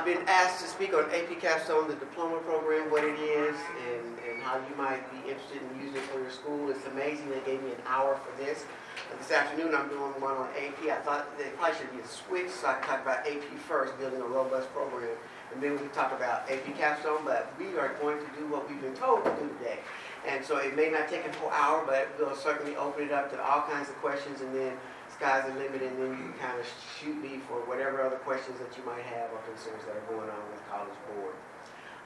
[0.00, 4.16] I've been asked to speak on AP Capstone, the diploma program, what it is, and,
[4.24, 6.70] and how you might be interested in using it for your school.
[6.70, 8.64] It's amazing they gave me an hour for this.
[9.12, 10.88] And this afternoon I'm doing one on AP.
[10.88, 14.22] I thought they probably should be a switch, so I talked about AP first, building
[14.22, 15.12] a robust program,
[15.52, 17.20] and then we talk about AP Capstone.
[17.26, 19.80] But we are going to do what we've been told to do today.
[20.26, 23.30] And so it may not take a whole hour, but we'll certainly open it up
[23.32, 24.72] to all kinds of questions, and then
[25.20, 26.64] sky's the limit, and then you can kind of
[26.96, 30.30] shoot me for whatever other questions that you might have or concerns that are going
[30.32, 31.36] on with College Board.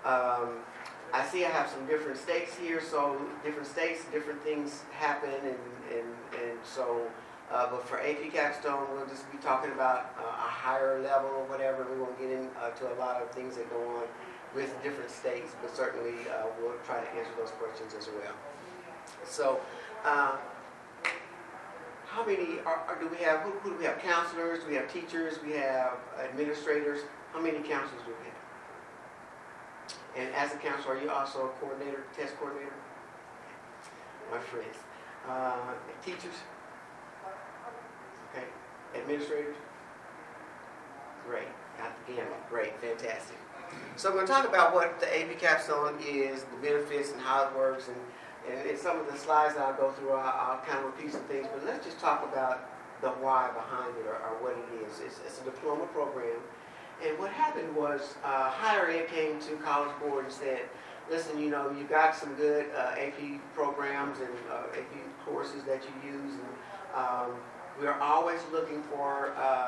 [0.03, 0.59] Um,
[1.15, 5.63] I see I have some different states here, so different states, different things happen, and,
[5.95, 6.11] and,
[6.43, 7.07] and so,
[7.53, 11.45] uh, but for AP Capstone, we'll just be talking about uh, a higher level or
[11.47, 11.87] whatever.
[11.87, 14.11] We won't get into uh, a lot of things that go on
[14.57, 18.35] with different states, but certainly uh, we'll try to answer those questions as well.
[19.25, 19.61] So,
[20.05, 20.37] uh,
[22.15, 23.41] how many are, are, do we have?
[23.41, 23.99] Who, who do we have?
[23.99, 24.61] Counselors?
[24.61, 25.35] Do we have teachers?
[25.45, 27.01] We have administrators.
[27.33, 28.35] How many counselors do we have?
[30.17, 32.73] And as a counselor, are you also a coordinator, test coordinator?
[34.31, 34.77] My friends.
[35.29, 36.39] Uh, teachers?
[38.31, 38.47] Okay.
[38.95, 39.57] Administrators?
[41.27, 41.49] Great.
[42.07, 42.49] Gamut.
[42.49, 42.79] Great.
[42.81, 43.37] Fantastic.
[43.97, 47.49] So I'm going to talk about what the AP capstone is, the benefits, and how
[47.49, 47.97] it works, and
[48.51, 51.13] and in some of the slides that I'll go through, I'll, I'll kind of repeat
[51.13, 52.69] some things, but let's just talk about
[53.01, 55.01] the why behind it or, or what it is.
[55.01, 56.39] It's, it's, a diploma program.
[57.05, 60.61] And what happened was uh, higher ed came to College Board and said,
[61.11, 65.83] listen, you know, you've got some good uh, AP programs and uh, AP courses that
[65.83, 66.33] you use.
[66.33, 67.31] And um,
[67.81, 69.64] we're always looking for um,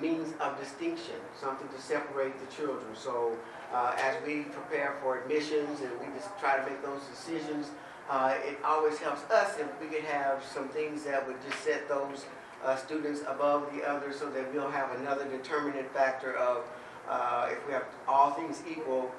[0.00, 2.94] means of distinction, something to separate the children.
[2.94, 3.36] So
[3.72, 7.70] uh, as we prepare for admissions and we just try to make those decisions,
[8.10, 11.88] uh, it always helps us if we could have some things that would just set
[11.88, 12.26] those
[12.64, 16.64] uh, students above the others so that we'll have another determinant factor of
[17.08, 19.12] uh, if we have all things equal,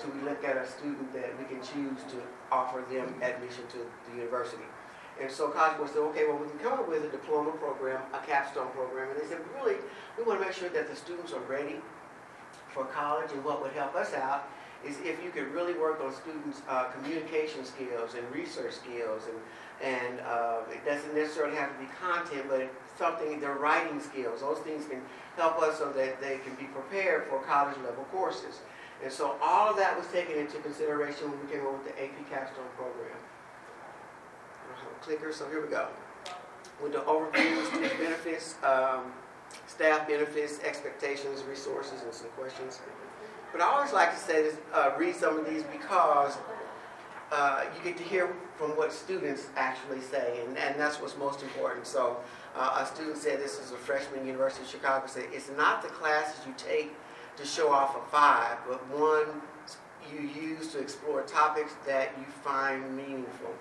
[0.00, 2.16] do we look at a student that we can choose to
[2.50, 3.78] offer them admission to
[4.10, 4.64] the university.
[5.20, 8.18] And so Board said, okay, well, we can come up with a diploma program, a
[8.26, 9.10] capstone program.
[9.10, 9.76] And they said, really,
[10.18, 11.76] we want to make sure that the students are ready
[12.72, 14.48] for college, and what would help us out
[14.84, 19.38] is if you could really work on students' uh, communication skills and research skills, and
[19.82, 24.40] and uh, it doesn't necessarily have to be content, but something their writing skills.
[24.40, 25.00] Those things can
[25.36, 28.60] help us so that they can be prepared for college level courses.
[29.04, 32.02] And so all of that was taken into consideration when we came up with the
[32.02, 33.12] AP Capstone program.
[34.64, 35.88] I don't have a clicker, so here we go.
[36.82, 38.56] With the overview, student benefits.
[38.62, 39.12] Um,
[39.66, 42.80] staff benefits, expectations, resources, and some questions.
[43.52, 46.36] But I always like to say this, uh, read some of these because
[47.32, 51.42] uh, you get to hear from what students actually say, and, and that's what's most
[51.42, 51.86] important.
[51.86, 52.18] So
[52.54, 55.88] uh, a student said, this is a freshman University of Chicago, said, it's not the
[55.88, 56.92] classes you take
[57.36, 59.42] to show off a five, but one
[60.12, 63.52] you use to explore topics that you find meaningful.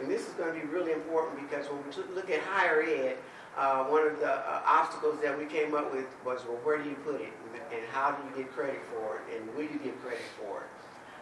[0.00, 3.16] And this is going to be really important because when we look at higher ed,
[3.56, 6.88] uh, one of the uh, obstacles that we came up with was, well, where do
[6.88, 7.32] you put it?
[7.72, 9.36] And how do you get credit for it?
[9.36, 10.70] And will you get credit for it?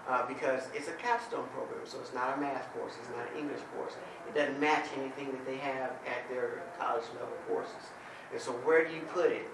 [0.08, 3.38] Uh, because it's a capstone program, so it's not a math course, it's not an
[3.38, 3.92] English course.
[4.26, 7.92] It doesn't match anything that they have at their college level courses.
[8.32, 9.44] And so where do you put it?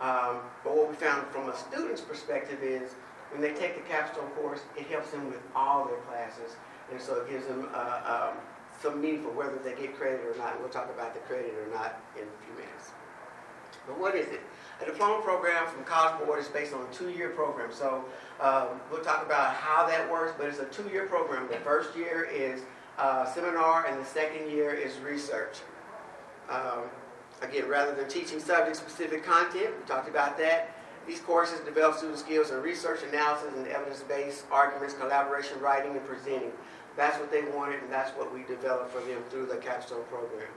[0.00, 2.94] Um, but what we found from a student's perspective is
[3.32, 6.56] when they take the capstone course, it helps them with all their classes.
[6.90, 8.36] And so it gives them uh, um,
[8.80, 10.58] some meaningful, whether they get credit or not.
[10.60, 12.90] We'll talk about the credit or not in a few minutes.
[13.86, 14.40] But what is it?
[14.80, 17.72] A diploma program from College Board is based on a two-year program.
[17.72, 18.04] So
[18.40, 21.48] um, we'll talk about how that works, but it's a two-year program.
[21.48, 22.62] The first year is
[22.98, 25.58] uh, seminar, and the second year is research.
[26.48, 26.84] Um,
[27.42, 30.74] again, rather than teaching subject-specific content, we talked about that.
[31.06, 36.52] These courses develop student skills in research, analysis, and evidence-based arguments, collaboration, writing, and presenting.
[36.98, 40.50] That's what they wanted, and that's what we developed for them through the Capstone program.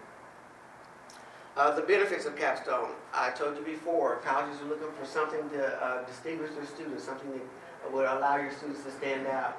[1.56, 2.90] Uh, the benefits of Capstone.
[3.14, 7.30] I told you before, colleges are looking for something to uh, distinguish their students, something
[7.32, 9.56] that would allow your students to stand out.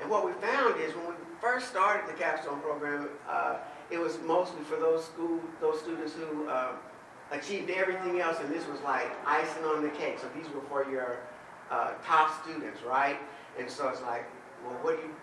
[0.00, 3.58] And what we found is when we first started the Capstone program, uh,
[3.92, 6.72] it was mostly for those school, those students who uh,
[7.30, 10.18] achieved everything else, and this was like icing on the cake.
[10.18, 11.18] So these were for your
[11.70, 13.18] uh, top students, right?
[13.56, 14.24] And so it's like,
[14.64, 15.14] well, what do you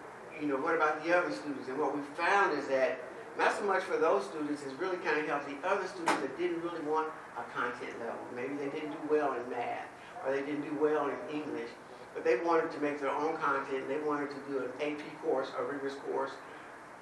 [0.41, 1.69] you know, what about the other students?
[1.69, 2.99] And what we found is that
[3.37, 6.37] not so much for those students, it's really kind of helped the other students that
[6.37, 7.07] didn't really want
[7.37, 8.19] a content level.
[8.35, 9.87] Maybe they didn't do well in math,
[10.25, 11.69] or they didn't do well in English,
[12.13, 14.99] but they wanted to make their own content, and they wanted to do an AP
[15.23, 16.31] course, a rigorous course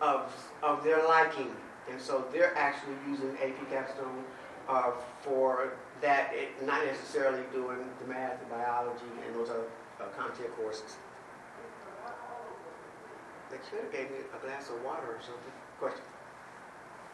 [0.01, 0.31] of,
[0.61, 1.55] of their liking.
[1.89, 4.23] And so they're actually using AP Capstone
[4.67, 4.91] uh,
[5.21, 9.65] for that it, not necessarily doing the math and biology and those other
[9.99, 10.97] uh, content courses.
[13.49, 15.53] They should have gave me a glass of water or something.
[15.81, 16.05] Question?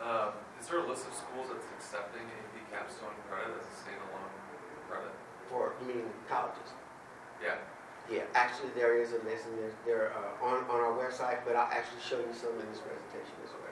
[0.04, 4.32] Um, is there a list of schools that's accepting AP capstone credit as a standalone
[4.92, 5.16] credit?
[5.48, 6.76] For, you mean colleges?
[7.40, 7.56] Yeah.
[8.12, 11.56] Yeah, actually there is a list and they're, they're uh, on, on our website, but
[11.56, 13.66] I'll actually show you some in this presentation as well.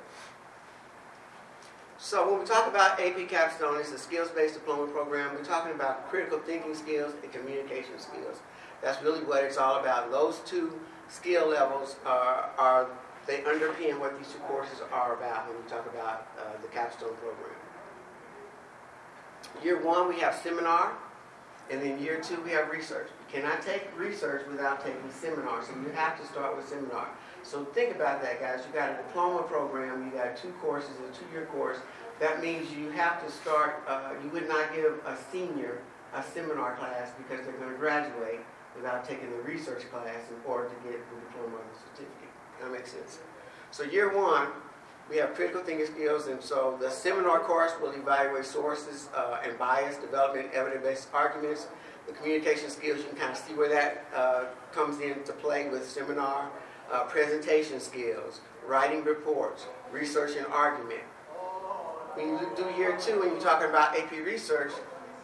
[2.00, 5.36] So when we talk about AP Capstone, it's a skills-based diploma program.
[5.36, 8.42] We're talking about critical thinking skills and communication skills.
[8.81, 10.12] That's really what it's all about.
[10.12, 12.88] Those two skill levels are, are
[13.25, 17.15] they underpin what these two courses are about when we talk about uh, the capstone
[17.15, 17.55] program.
[19.63, 20.94] Year one, we have seminar,
[21.69, 23.07] and then year two, we have research.
[23.07, 27.07] You cannot take research without taking seminar, so you have to start with seminar.
[27.44, 28.61] So think about that, guys.
[28.67, 31.77] You got a diploma program, you got two courses, a two-year course.
[32.19, 35.79] That means you have to start, uh, you would not give a senior
[36.13, 38.41] a seminar class because they're going to graduate
[38.75, 42.29] without taking the research class in order to get the diploma or the certificate.
[42.61, 43.19] That makes sense.
[43.71, 44.47] So year one,
[45.09, 49.57] we have critical thinking skills, and so the seminar course will evaluate sources uh, and
[49.57, 51.67] bias, development, evidence-based arguments.
[52.07, 55.87] The communication skills, you can kind of see where that uh, comes into play with
[55.87, 56.49] seminar
[56.91, 61.01] uh, presentation skills, writing reports, research and argument.
[62.15, 64.71] When you do year two, when you're talking about AP research,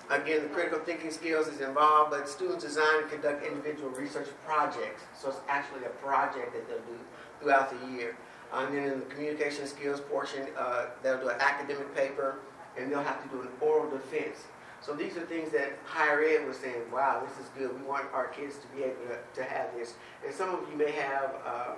[0.09, 5.03] again, the critical thinking skills is involved, but students design and conduct individual research projects.
[5.17, 6.99] So it's actually a project that they'll do
[7.41, 8.17] throughout the year.
[8.53, 12.39] And then in the communication skills portion, uh, they'll do an academic paper,
[12.77, 14.45] and they'll have to do an oral defense.
[14.81, 17.75] So these are things that higher ed was saying, wow, this is good.
[17.79, 19.95] We want our kids to be able to, to have this.
[20.25, 21.75] And some of you may have um,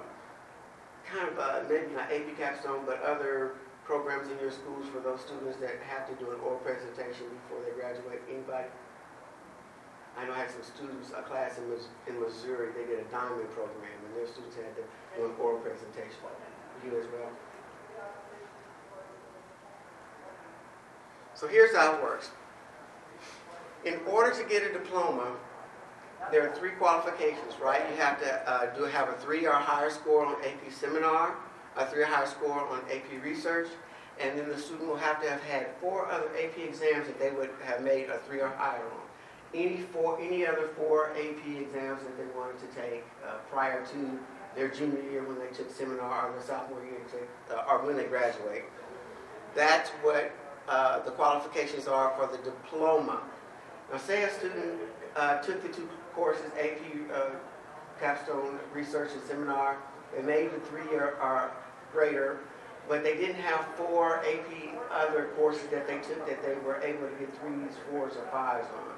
[1.04, 3.54] kind of uh, maybe not AP capstone, but other
[3.86, 7.60] programs in your schools for those students that have to do an oral presentation before
[7.66, 8.22] they graduate.
[8.30, 8.69] Anybody?
[10.18, 11.66] I know I had some students, a class in,
[12.07, 14.83] in Missouri, they did a diamond program, and their students had to
[15.18, 16.19] do an oral presentation.
[16.83, 17.30] You as well?
[21.34, 22.31] So here's how it works.
[23.86, 25.36] In order to get a diploma,
[26.31, 27.81] there are three qualifications, right?
[27.89, 31.36] You have to uh, do have a three or higher score on AP Seminar,
[31.77, 33.68] a three or higher score on AP Research,
[34.19, 37.31] and then the student will have to have had four other AP exams that they
[37.31, 39.01] would have made a three or higher on.
[39.53, 44.19] Any four, any other four AP exams that they wanted to take uh, prior to
[44.56, 47.97] their junior year when they took seminar or their sophomore year to, uh, or when
[47.97, 48.63] they graduate.
[49.56, 50.31] That's what
[50.67, 53.21] uh, the qualifications are for the diploma.
[53.91, 54.79] Now, say a student
[55.15, 56.79] uh, took the two courses, AP
[57.13, 57.31] uh,
[58.00, 59.77] Capstone Research and Seminar,
[60.16, 61.52] they made the three-year or
[61.92, 62.40] greater,
[62.88, 67.08] but they didn't have four AP other courses that they took that they were able
[67.08, 68.94] to get threes, fours, or fives on.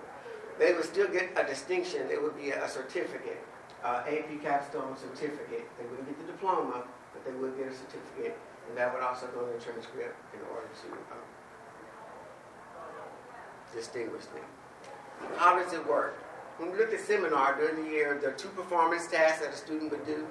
[0.60, 2.10] They would still get a distinction.
[2.10, 3.44] It would be a certificate,
[3.84, 5.66] uh, AP Capstone certificate.
[5.78, 6.84] They wouldn't get the diploma,
[7.14, 8.38] but they would get a certificate,
[8.70, 11.24] and that would also go in the transcript in order to um,
[13.76, 14.44] distinguish them.
[15.38, 16.20] How does it work?
[16.58, 19.58] When we look at seminar during the year, there are two performance tasks that a
[19.58, 20.28] student would do.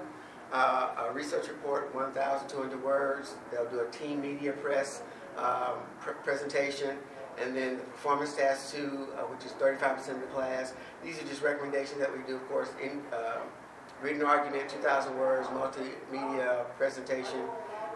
[0.53, 3.35] Uh, a research report, 1,200 words.
[3.51, 5.03] They'll do a team media press
[5.39, 6.99] um, pr presentation,
[7.41, 10.75] and then the performance task two, uh, which is 35% of the class.
[11.03, 13.39] These are just recommendations that we do, of course, in uh,
[14.03, 17.41] written argument, 2,000 words, multimedia presentation,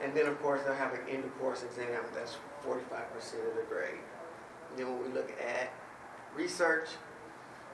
[0.03, 2.03] and then, of course, they'll have an end of course exam.
[2.15, 2.81] That's 45%
[3.49, 4.01] of the grade.
[4.71, 5.71] And then when we look at
[6.37, 6.89] research.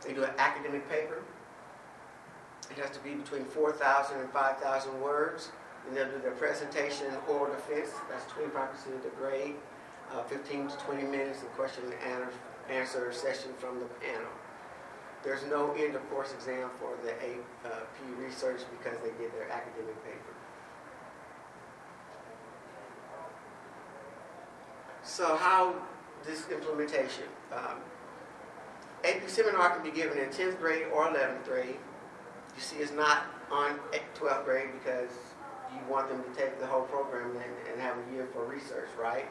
[0.03, 1.23] They do an academic paper.
[2.71, 5.51] It has to be between 4,000 and 5,000 words.
[5.87, 7.91] And they'll do their presentation and oral defense.
[8.09, 9.57] That's 25% of the grade.
[10.13, 12.25] Uh, 15 to 20 minutes of question and
[12.71, 14.31] answer session from the panel.
[15.23, 20.05] There's no end of course exam for the AP research because they did their academic
[20.05, 20.35] paper.
[25.03, 25.75] So how
[26.27, 27.25] this implementation?
[27.53, 27.79] Um,
[29.05, 31.77] AP seminar can be given in 10th grade or 11th grade.
[32.55, 33.79] You see, it's not on
[34.23, 35.11] 12th grade because
[35.73, 38.89] you want them to take the whole program and, and have a year for research,
[39.01, 39.27] right?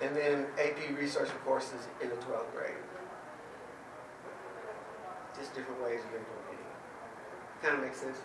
[0.00, 2.74] And then AP research courses in the 12th grade.
[5.38, 7.62] Just different ways of implementing it.
[7.64, 8.18] Kind of makes sense?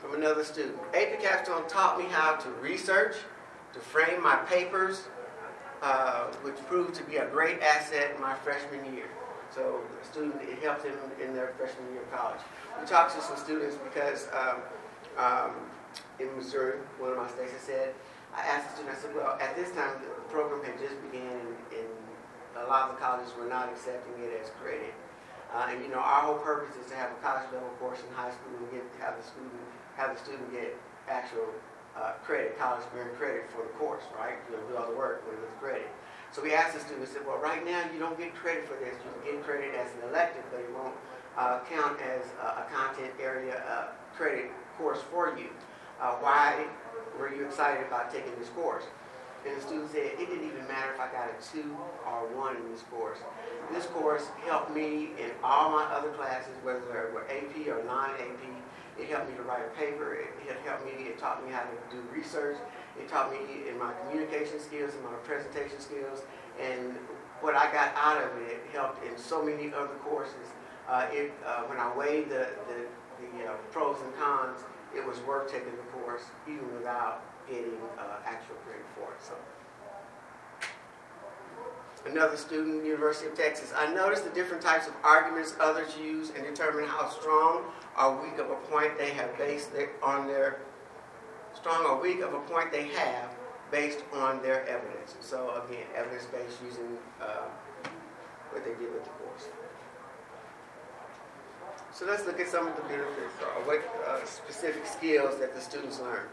[0.00, 0.76] From another student.
[0.94, 3.16] AP Capstone taught me how to research,
[3.72, 5.08] to frame my papers,
[5.82, 9.06] uh, which proved to be a great asset my freshman year.
[9.54, 12.40] So the student, it helped him in their freshman year of college.
[12.80, 14.60] We talked to some students because um,
[15.16, 15.50] um,
[16.20, 17.94] in Missouri, one of my states, I said,
[18.36, 21.26] I asked the student, I said, well, at this time, the program had just began
[21.26, 21.90] and, and
[22.60, 24.94] a lot of the colleges were not accepting it as credit.
[25.54, 28.10] Uh, and you know, our whole purpose is to have a college level course in
[28.12, 29.64] high school and get, have the student,
[29.96, 30.76] have the student get
[31.08, 31.48] actual
[31.98, 34.34] uh, credit, college earned credit for the course, right?
[34.50, 35.88] You do all the work with the credit.
[36.30, 38.94] So we asked the students, said, well, right now you don't get credit for this.
[38.94, 40.94] You can get credit as an elective, but it won't
[41.36, 45.48] uh, count as a, a content area uh, credit course for you.
[46.00, 46.64] Uh, why
[47.18, 48.84] were you excited about taking this course?
[49.46, 51.76] And the student said, it didn't even matter if I got a two
[52.06, 53.18] or one in this course.
[53.72, 58.42] This course helped me in all my other classes, whether they were AP or non-AP.
[58.98, 60.14] It helped me to write a paper.
[60.14, 62.56] It, it helped me, it taught me how to do research.
[62.98, 63.38] It taught me
[63.68, 66.22] in my communication skills and my presentation skills.
[66.60, 66.96] And
[67.40, 70.50] what I got out of it helped in so many other courses.
[70.88, 72.86] Uh, it, uh, when I weighed the, the,
[73.20, 74.60] the uh, pros and cons,
[74.96, 79.22] it was worth taking the course even without getting uh, actual credit for it.
[79.22, 79.34] So.
[82.06, 83.72] Another student, University of Texas.
[83.76, 87.64] I noticed the different types of arguments others use and determine how strong
[88.00, 89.70] or weak of a point they have based
[90.02, 90.60] on their
[91.54, 93.30] strong or weak of a point they have
[93.70, 95.16] based on their evidence.
[95.20, 97.48] So again, evidence-based using uh,
[98.50, 99.48] what they did with the course.
[101.92, 105.60] So let's look at some of the benefits or what uh, specific skills that the
[105.60, 106.26] students learn.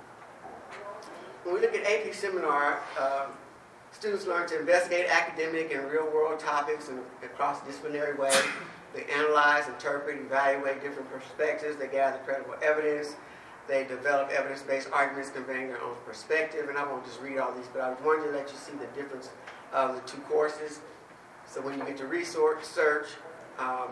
[1.43, 3.31] When we look at AP seminar, um,
[3.95, 8.33] students learn to investigate academic and real-world topics in a cross-disciplinary way.
[8.93, 11.77] They analyze, interpret, evaluate different perspectives.
[11.77, 13.15] They gather credible evidence.
[13.67, 16.67] They develop evidence-based arguments conveying their own perspective.
[16.67, 18.87] And I won't just read all these, but I wanted to let you see the
[18.99, 19.29] difference
[19.73, 20.81] of the two courses.
[21.47, 23.07] So when you get to research, search,
[23.57, 23.89] um,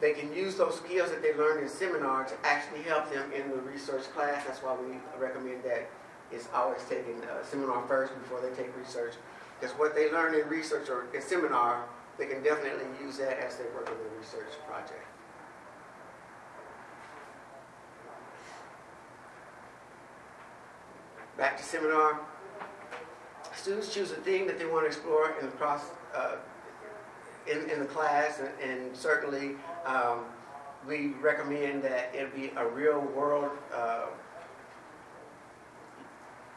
[0.00, 3.50] they can use those skills that they learned in seminar to actually help them in
[3.50, 4.44] the research class.
[4.46, 5.88] That's why we recommend that
[6.32, 9.14] is always taking a seminar first before they take research.
[9.60, 11.84] Because what they learn in research or in seminar,
[12.18, 15.06] they can definitely use that as they work on the research project.
[21.36, 22.20] Back to seminar.
[23.56, 26.36] Students choose a theme that they want to explore in the process, uh,
[27.50, 30.20] in, in the class, and, and certainly um,
[30.86, 34.06] we recommend that it be a real world uh,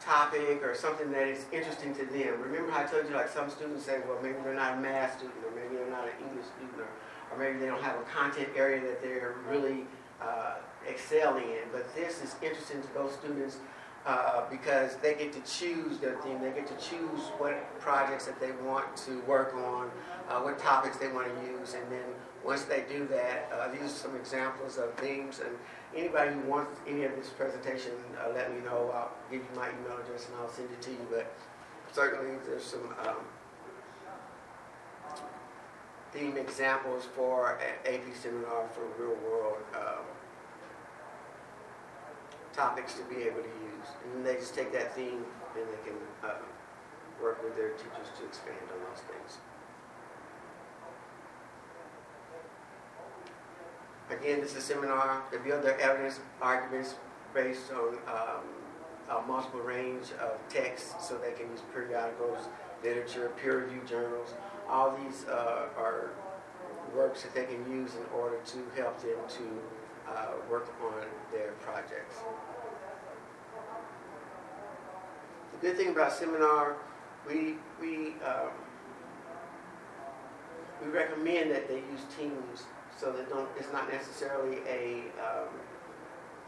[0.08, 2.40] topic or something that is interesting to them.
[2.40, 5.18] Remember how I told you, like some students say, well, maybe they're not a math
[5.18, 6.88] student, or maybe they're not an English student, or,
[7.30, 9.84] or maybe they don't have a content area that they're really
[10.22, 10.54] uh,
[10.88, 11.68] excelling in.
[11.70, 13.58] But this is interesting to those students
[14.06, 16.40] uh, because they get to choose their theme.
[16.40, 19.90] They get to choose what projects that they want to work on,
[20.30, 22.08] uh, what topics they want to use, and then
[22.42, 25.40] once they do that, uh, these are some examples of themes.
[25.44, 25.54] And
[25.94, 28.90] anybody who wants any of this presentation, uh, let me know.
[28.94, 31.06] I'll give you my email address and I'll send it to you.
[31.10, 31.32] But
[31.92, 33.16] certainly there's some um,
[36.12, 40.04] theme examples for an AP seminar for real world um,
[42.52, 43.88] topics to be able to use.
[44.14, 45.24] And they just take that theme
[45.56, 46.34] and they can uh,
[47.22, 49.38] work with their teachers to expand on those things.
[54.10, 55.22] Again, this is a seminar.
[55.44, 56.94] Build their evidence arguments
[57.34, 58.44] based on um,
[59.10, 62.48] a multiple range of texts so they can use periodicals,
[62.82, 64.30] literature, peer-reviewed journals.
[64.66, 66.10] All these uh, are
[66.94, 71.52] works that they can use in order to help them to uh, work on their
[71.60, 72.16] projects.
[75.52, 76.76] The good thing about seminar,
[77.28, 78.52] we, we, um,
[80.82, 82.64] we recommend that they use teams
[82.98, 85.48] so that don't, it's not necessarily a, um,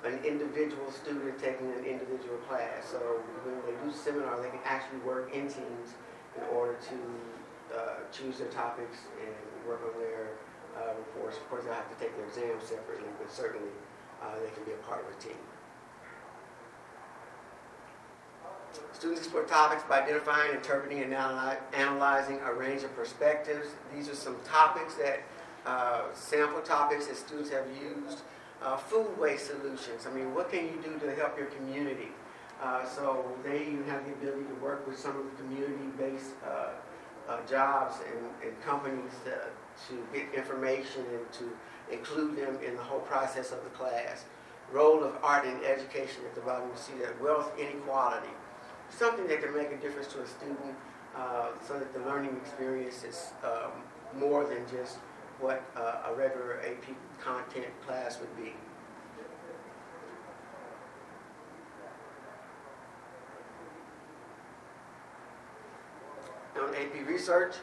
[0.05, 2.91] an individual student taking an individual class.
[2.91, 5.95] So when they do seminar, they can actually work in teams
[6.37, 6.99] in order to
[7.77, 9.35] uh, choose their topics and
[9.69, 10.35] work on their
[10.77, 11.37] uh, reports.
[11.37, 13.71] Of course, they'll have to take their exams separately, but certainly
[14.21, 15.39] uh, they can be a part of a team.
[18.93, 23.69] Students explore topics by identifying, interpreting, and analyzing a range of perspectives.
[23.95, 25.23] These are some topics that
[25.67, 28.23] uh, sample topics that students have used.
[28.63, 30.07] Uh, food waste solutions.
[30.07, 32.09] I mean, what can you do to help your community?
[32.63, 36.69] Uh, so they even have the ability to work with some of the community-based uh,
[37.27, 39.31] uh, jobs and, and companies to,
[39.89, 41.51] to get information and to
[41.91, 44.27] include them in the whole process of the class.
[44.71, 48.29] Role of art in education at the bottom, you see that wealth inequality.
[48.91, 50.77] Something that can make a difference to a student
[51.67, 53.73] so that the learning experience is um,
[54.21, 54.99] more than just
[55.41, 58.53] what uh, a regular AP content class would be.
[66.61, 67.55] On AP research,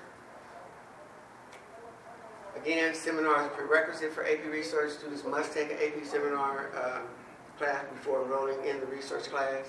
[2.56, 4.92] again, seminars are prerequisite for AP research.
[4.92, 7.00] Students must take an AP seminar uh,
[7.58, 9.68] class before enrolling in the research class.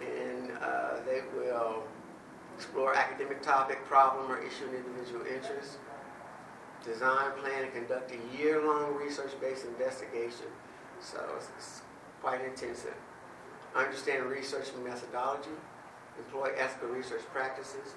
[0.00, 1.84] And uh, they will
[2.56, 5.78] explore academic topic, problem, or issue in individual interest
[6.86, 10.46] design, plan, and conduct a year-long research-based investigation.
[11.00, 11.82] So it's, it's
[12.22, 12.94] quite intensive.
[13.74, 15.50] Understand research methodology,
[16.18, 17.94] employ ethical research practices,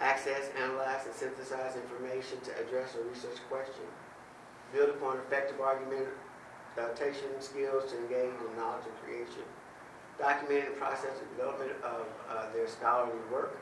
[0.00, 3.84] access, analyze, and synthesize information to address a research question,
[4.72, 9.44] build upon effective argumentation skills to engage in knowledge and creation,
[10.18, 13.58] document and process the development of uh, their scholarly work.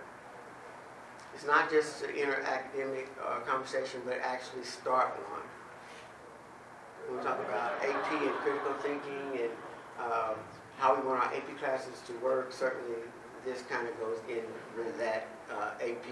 [1.37, 5.43] It's not just an enter academic uh, conversation, but actually start one.
[7.15, 9.51] We talk about AP and critical thinking and
[10.01, 10.37] um,
[10.79, 12.97] how we want our AP classes to work, certainly
[13.45, 14.45] this kind of goes in
[14.79, 16.07] with that uh, AP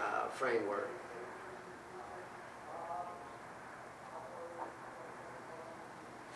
[0.00, 0.88] uh, framework.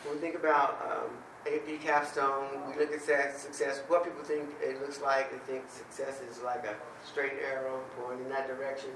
[0.02, 1.10] When we think about um,
[1.46, 5.32] AP capstone, we look at success, what people think it looks like.
[5.32, 8.90] They think success is like a straight arrow going in that direction,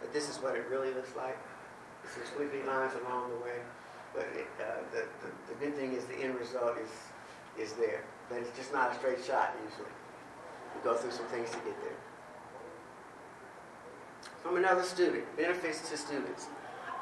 [0.00, 1.36] but this is what it really looks like.
[2.02, 3.60] It's some squiggly lines along the way,
[4.14, 8.02] but it, uh, the, the, the good thing is the end result is, is there,
[8.30, 9.92] but it's just not a straight shot usually.
[10.74, 11.98] We go through some things to get there.
[14.42, 16.46] From another student, benefits to students.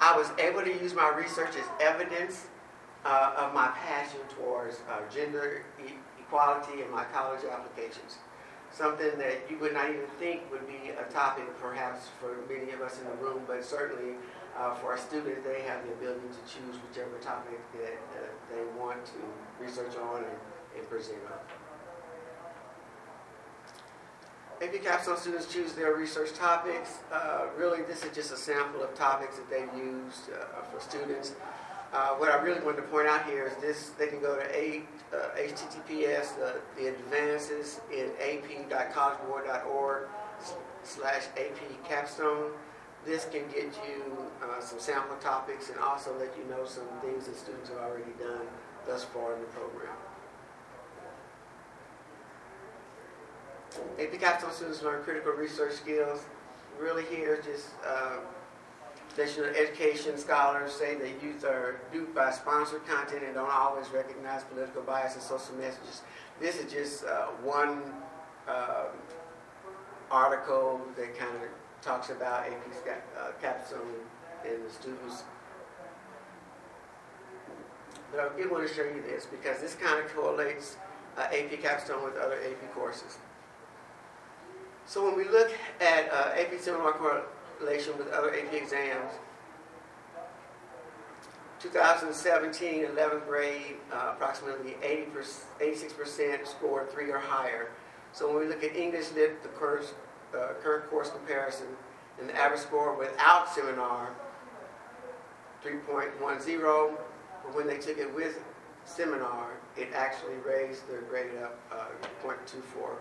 [0.01, 2.47] I was able to use my research as evidence
[3.05, 8.19] uh, of my passion towards uh, gender e- equality in my college applications.
[8.71, 12.83] Something that you would not even think would be a topic, perhaps, for many of
[12.83, 14.15] us in the room, but certainly
[14.59, 18.63] uh, for our students, they have the ability to choose whichever topic that uh, they
[18.79, 20.37] want to research on and,
[20.77, 21.39] and present on.
[24.61, 26.99] AP Capstone students choose their research topics.
[27.13, 31.35] Uh, really, this is just a sample of topics that they've used uh, for students.
[31.93, 34.43] Uh, what I really wanted to point out here is this, they can go to
[34.55, 36.35] a, uh, https,
[36.77, 40.09] the advances in ap.collegeboard.org
[40.83, 42.51] slash AP capstone.
[43.07, 47.27] This can get you uh, some sample topics and also let you know some things
[47.27, 48.47] that students have already done
[48.87, 49.95] thus far in the program.
[53.99, 56.25] AP capstone students learn critical research skills.
[56.79, 58.19] Really here just uh,
[59.19, 64.45] Traditional education scholars say that youth are duped by sponsored content and don't always recognize
[64.45, 66.03] political bias and social messages.
[66.39, 67.83] This is just uh, one
[68.47, 68.95] um,
[70.09, 71.49] article that kind of
[71.83, 73.81] talks about AP uh, capstone
[74.47, 75.25] and the students.
[78.13, 80.77] But I did want to show you this because this kind of correlates
[81.17, 83.19] uh, AP capstone with other AP courses.
[84.87, 85.51] So when we look
[85.81, 86.93] at uh, AP seminar
[87.61, 89.13] relation with other AP exams.
[91.61, 95.07] 2017, 11th grade, uh, approximately 80
[95.61, 97.71] 86% scored three or higher.
[98.13, 99.93] So when we look at English Lit, the course,
[100.35, 101.67] uh, current course comparison,
[102.21, 104.15] and the average score without seminar,
[105.65, 106.97] 3.10.
[107.45, 108.41] But when they took it with
[108.85, 111.87] seminar, it actually raised their grade up uh,
[112.25, 112.99] 0.24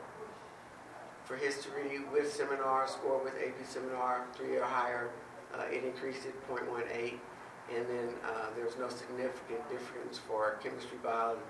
[1.27, 5.09] for history with seminar, score with AP seminar, three or higher,
[5.53, 7.19] uh, it increased it 0.18.
[7.75, 11.41] And then uh, there was no significant difference for chemistry, biology,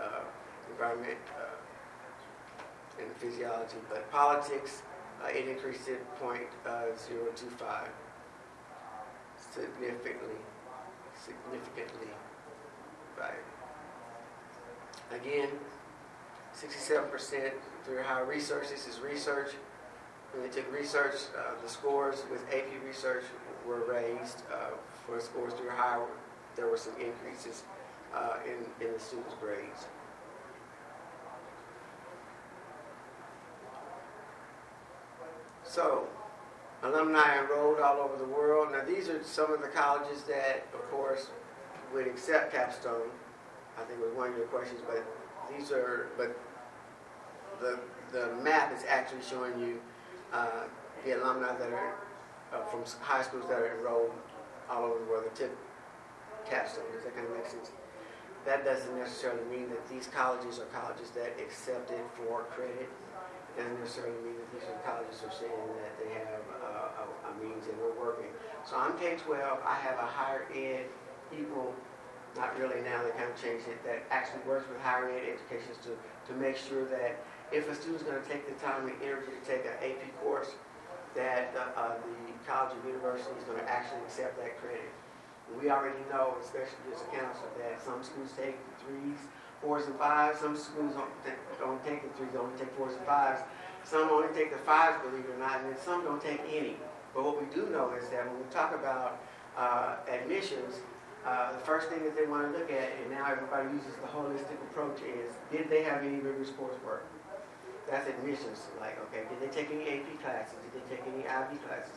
[0.00, 0.24] uh,
[0.70, 3.76] environment, uh, and physiology.
[3.90, 4.80] But politics,
[5.22, 6.26] uh, it increased it uh,
[6.96, 7.88] 0.025.
[9.52, 10.40] Significantly,
[11.22, 12.08] significantly,
[13.18, 13.44] right.
[15.12, 15.48] Again,
[16.56, 17.52] 67%
[17.84, 18.70] through higher research.
[18.70, 19.48] This is research.
[20.32, 23.24] When they took research, uh, the scores with AP research
[23.66, 24.42] were raised.
[24.52, 24.70] Uh,
[25.06, 26.06] for scores through higher,
[26.56, 27.62] there were some increases
[28.14, 29.86] uh, in, in the students' grades.
[35.64, 36.06] So,
[36.82, 38.72] alumni enrolled all over the world.
[38.72, 41.28] Now, these are some of the colleges that, of course,
[41.92, 43.10] would accept capstone.
[43.78, 45.04] I think was one of your questions, but
[45.54, 46.36] these are, but
[47.60, 47.78] the,
[48.12, 49.80] the map is actually showing you
[50.32, 50.64] uh,
[51.04, 51.94] the alumni that are
[52.52, 54.12] uh, from high schools that are enrolled
[54.70, 55.50] all over the world that took
[56.48, 56.84] capstone.
[56.92, 57.70] Does that kind of make sense?
[58.44, 62.86] That doesn't necessarily mean that these colleges are colleges that accept it for credit.
[62.86, 67.04] It doesn't necessarily mean that these are colleges are saying that they have uh, a,
[67.26, 68.30] a means and we're working.
[68.64, 69.34] So I'm K-12.
[69.64, 70.86] I have a higher ed
[71.34, 71.74] equal
[72.36, 75.72] not really now, they kind of changed it, that actually works with higher ed education
[75.82, 75.96] to,
[76.30, 77.16] to make sure that
[77.52, 80.50] if a student's going to take the time and energy to take an AP course,
[81.16, 84.90] uh, the college or university is going to actually accept that credit.
[85.60, 89.18] We already know, especially as a counselor, that some schools take the threes,
[89.62, 90.40] fours, and fives.
[90.40, 93.40] Some schools don't, take- don't take the threes, they only take fours and fives.
[93.84, 96.76] Some only take the fives, believe it or not, and some don't take any.
[97.14, 99.22] But what we do know is that when we talk about
[99.56, 100.82] uh, admissions,
[101.24, 104.08] uh, the first thing that they want to look at, and now everybody uses the
[104.10, 107.06] holistic approach, is did they have any rigorous coursework?
[107.90, 108.66] That's admissions.
[108.80, 110.58] Like, okay, did they take any AP classes?
[110.74, 111.94] Did they take any IB classes?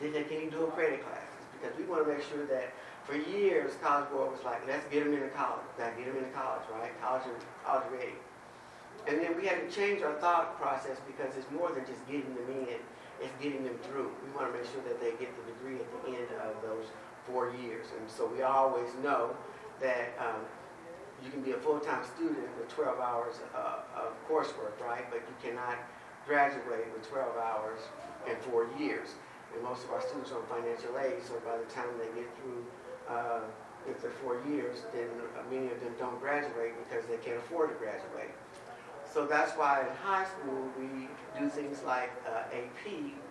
[0.00, 1.42] Did they take any dual credit classes?
[1.54, 2.74] Because we want to make sure that
[3.08, 5.64] for years, College Board was like, let's get them into college.
[5.78, 6.92] Gotta get them into college, right?
[7.00, 7.24] College,
[7.64, 8.18] college ready.
[9.08, 12.28] And then we had to change our thought process because it's more than just getting
[12.34, 12.76] them in,
[13.22, 14.12] it's getting them through.
[14.20, 16.84] We want to make sure that they get the degree at the end of those
[17.24, 17.86] four years.
[17.96, 19.32] And so we always know
[19.80, 20.44] that um,
[21.24, 25.04] you can be a full-time student with 12 hours uh, of coursework, right?
[25.10, 25.78] But you cannot
[26.26, 27.80] graduate with 12 hours
[28.28, 29.14] in four years.
[29.54, 32.28] And most of our students are on financial aid, so by the time they get
[32.38, 32.62] through,
[33.08, 33.40] uh,
[33.88, 37.70] if they're four years, then uh, many of them don't graduate because they can't afford
[37.70, 38.30] to graduate.
[39.08, 42.84] So that's why in high school, we do things like uh, AP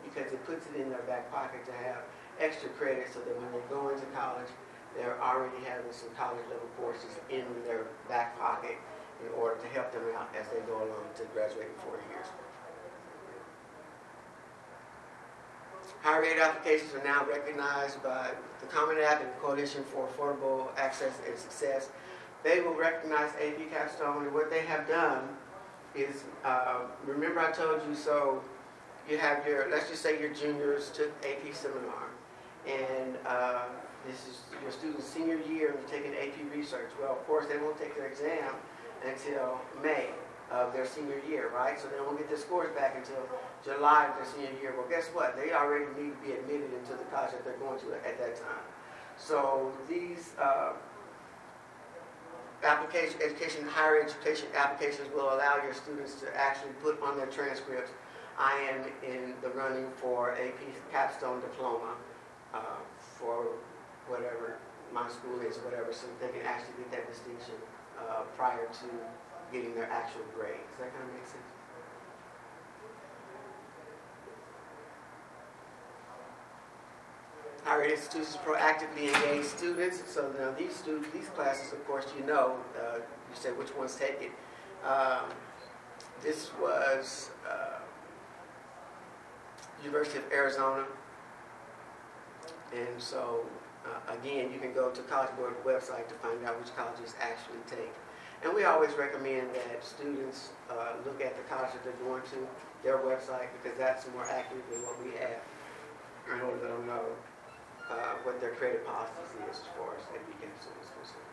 [0.03, 2.01] because it puts it in their back pocket to have
[2.39, 4.49] extra credit so that when they go into college,
[4.97, 8.77] they're already having some college level courses in their back pocket
[9.21, 12.25] in order to help them out as they go along to graduate in four years.
[16.01, 21.13] Higher ed applications are now recognized by the Common App and Coalition for Affordable Access
[21.27, 21.89] and Success.
[22.43, 25.27] They will recognize AP Capstone, and what they have done
[25.95, 28.41] is, uh, remember I told you, so
[29.09, 32.07] you have your, let's just say your juniors took AP seminar,
[32.67, 33.63] and uh,
[34.07, 36.89] this is your student's senior year, and you're taking AP research.
[36.99, 38.55] Well, of course, they won't take their exam
[39.05, 40.09] until May
[40.49, 41.79] of their senior year, right?
[41.79, 43.27] So they won't get their scores back until
[43.63, 44.73] July of their senior year.
[44.77, 45.35] Well, guess what?
[45.35, 48.35] They already need to be admitted into the college that they're going to at that
[48.35, 48.63] time.
[49.17, 50.71] So these uh,
[52.63, 57.91] application, education, higher education applications will allow your students to actually put on their transcripts,
[58.39, 60.59] I am in the running for AP
[60.91, 61.95] capstone diploma
[62.53, 62.59] uh,
[62.99, 63.47] for
[64.07, 64.57] whatever
[64.93, 67.55] my school is, whatever, so they can actually get that distinction
[67.99, 68.87] uh, prior to
[69.51, 70.63] getting their actual grade.
[70.71, 71.43] Does that kind of make sense?
[77.65, 80.01] Our institutions proactively engage students.
[80.07, 83.95] So now these students, these classes, of course, you know, uh, you said which ones
[83.95, 84.31] take it.
[84.87, 85.25] Um,
[86.23, 87.79] this was uh,
[89.83, 90.85] University of Arizona.
[92.73, 93.45] And so,
[93.87, 97.63] uh, again, you can go to College Board website to find out which colleges actually
[97.69, 97.93] take.
[98.43, 102.39] And we always recommend that students uh, look at the college that they're going to,
[102.83, 105.41] their website, because that's more accurate than what we have
[106.29, 107.05] in order to know
[107.89, 109.11] uh, what their credit policy
[109.49, 111.27] is as far as AP Capstone is concerned.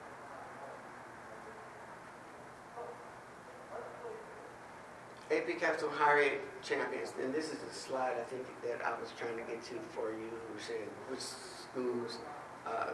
[5.31, 9.11] AP Capstone Higher Ed Champions, and this is a slide I think that I was
[9.19, 12.19] trying to get to for you, who saying which schools
[12.67, 12.93] uh,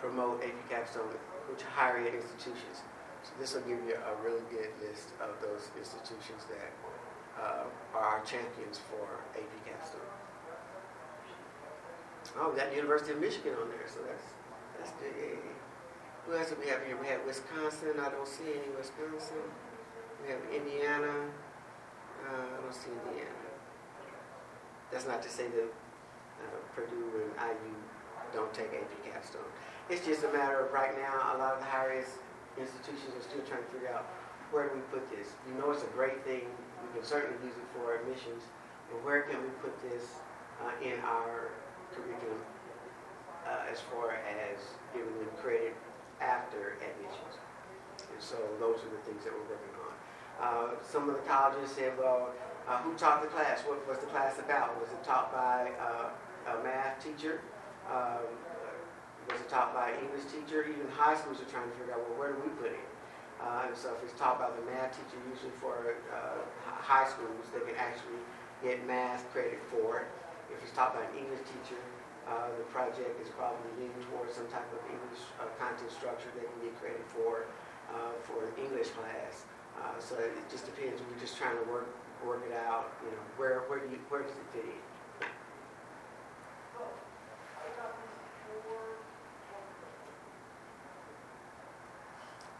[0.00, 1.08] promote AP Capstone,
[1.50, 2.84] which higher ed institutions.
[3.22, 6.70] So this will give you a really good list of those institutions that
[7.42, 10.06] uh, are our champions for AP Capstone.
[12.38, 14.26] Oh, we got University of Michigan on there, so that's
[14.78, 15.38] that's good.
[16.26, 16.98] Who else do we have here?
[17.00, 17.96] We have Wisconsin.
[18.02, 19.46] I don't see any Wisconsin.
[20.22, 21.30] We have Indiana.
[22.26, 23.46] Uh, I don't see Indiana.
[24.90, 27.74] That's not to say that uh, Purdue and IU
[28.32, 29.50] don't take AP Capstone.
[29.88, 31.94] It's just a matter of right now, a lot of the higher
[32.58, 34.06] institutions are still trying to figure out
[34.50, 35.34] where do we put this.
[35.46, 36.46] You know it's a great thing.
[36.82, 38.42] We can certainly use it for admissions,
[38.90, 40.22] but where can we put this
[40.62, 41.54] uh, in our
[41.94, 42.42] curriculum
[43.46, 44.58] uh, as far as
[44.94, 45.74] giving them credit
[46.20, 47.38] after admissions?
[48.00, 49.94] And so those are the things that we're working on.
[50.36, 52.30] Uh, some of the colleges said, well,
[52.68, 53.62] uh, who taught the class?
[53.62, 54.78] What was the class about?
[54.80, 57.40] Was it taught by uh, a math teacher?
[57.92, 58.26] Um,
[59.30, 60.62] was taught by an English teacher?
[60.62, 62.86] Even high schools are trying to figure out, well, where do we put it?
[63.42, 67.50] Uh, and so if it's taught by the math teacher, usually for uh, high schools,
[67.52, 68.22] they can actually
[68.62, 70.08] get math credit for it.
[70.48, 71.78] If it's taught by an English teacher,
[72.26, 76.46] uh, the project is probably leaning towards some type of English uh, content structure they
[76.46, 77.46] can get credit for,
[77.92, 79.46] uh, for an English class.
[79.76, 81.02] Uh, so it just depends.
[81.02, 81.92] We're just trying to work
[82.24, 82.96] work it out.
[83.04, 84.85] You know, where where do you where does it fit in?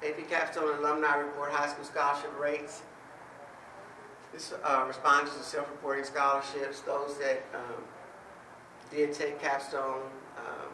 [0.06, 2.82] AP Capstone Alumni Report High School Scholarship Rates.
[4.32, 7.82] This uh, responds to self-reporting scholarships, those that um,
[8.90, 10.02] did take capstone.
[10.38, 10.70] Um,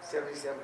[0.00, 0.56] 77%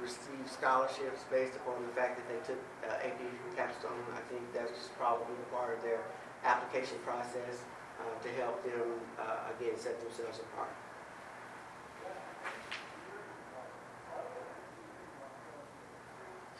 [0.00, 3.20] received scholarships based upon the fact that they took uh, AP
[3.56, 3.98] capstone.
[4.14, 6.00] I think that's just probably part of their
[6.44, 7.64] application process
[8.00, 10.70] uh, to help them, uh, again, set themselves apart.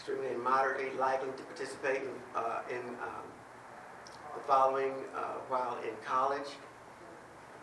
[0.06, 3.24] Extremely and moderately likely to participate in, uh, in um,
[4.34, 6.58] the following uh, while in college.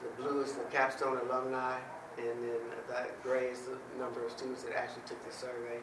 [0.01, 1.77] The blue is the capstone alumni,
[2.17, 5.77] and then the gray is the number of students that actually took the survey.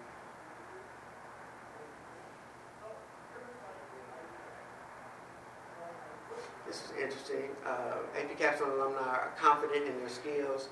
[6.66, 7.50] This is interesting.
[7.64, 10.70] Uh, AP Capstone alumni are confident in their skills,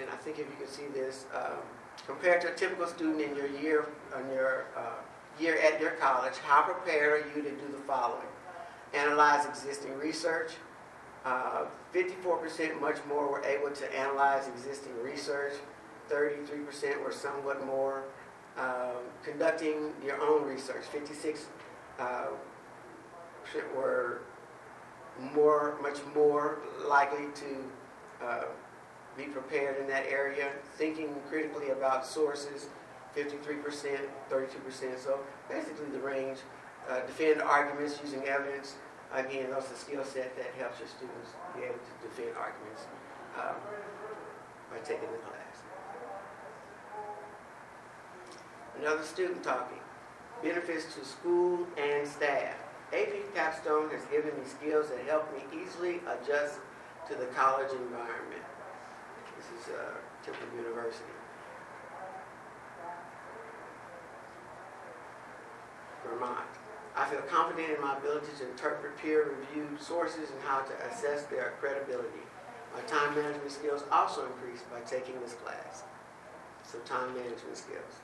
[0.00, 1.58] and I think if you can see this, um,
[2.06, 5.02] compared to a typical student in your year, on your uh,
[5.40, 8.26] year at your college, how prepared are you to do the following?
[8.92, 10.52] Analyze existing research.
[11.24, 15.54] Uh, 54% much more were able to analyze existing research.
[16.10, 18.04] 33% were somewhat more.
[18.58, 20.84] Um, conducting your own research.
[20.92, 21.46] 56
[21.98, 22.26] uh,
[23.76, 24.20] were
[25.34, 28.44] more, much more likely to uh,
[29.16, 30.50] be prepared in that area.
[30.76, 32.68] Thinking critically about sources.
[33.16, 33.98] 53%,
[34.30, 34.98] 32%.
[34.98, 36.38] So basically the range.
[36.88, 38.74] Uh, defend arguments using evidence.
[39.14, 42.82] Again, that's a skill set that helps your students be able to defend arguments
[43.38, 43.56] um,
[44.70, 45.64] by taking the class.
[48.78, 49.78] Another student talking.
[50.42, 52.54] Benefits to school and staff.
[52.92, 56.58] AP Capstone has given me skills that help me easily adjust
[57.08, 58.44] to the college environment.
[59.36, 61.23] This is uh, Temple University.
[66.14, 66.46] Vermont.
[66.96, 71.54] I feel confident in my ability to interpret peer-reviewed sources and how to assess their
[71.60, 72.22] credibility.
[72.72, 75.82] My time management skills also increased by taking this class.
[76.62, 78.00] So time management skills.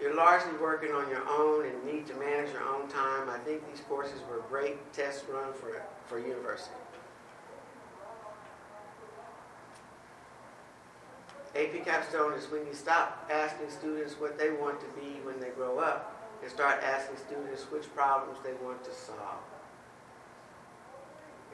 [0.00, 3.30] You're largely working on your own and need to manage your own time.
[3.30, 6.74] I think these courses were a great test run for, for university.
[11.54, 15.48] AP Capstone is when you stop asking students what they want to be when they
[15.50, 19.42] grow up and start asking students which problems they want to solve.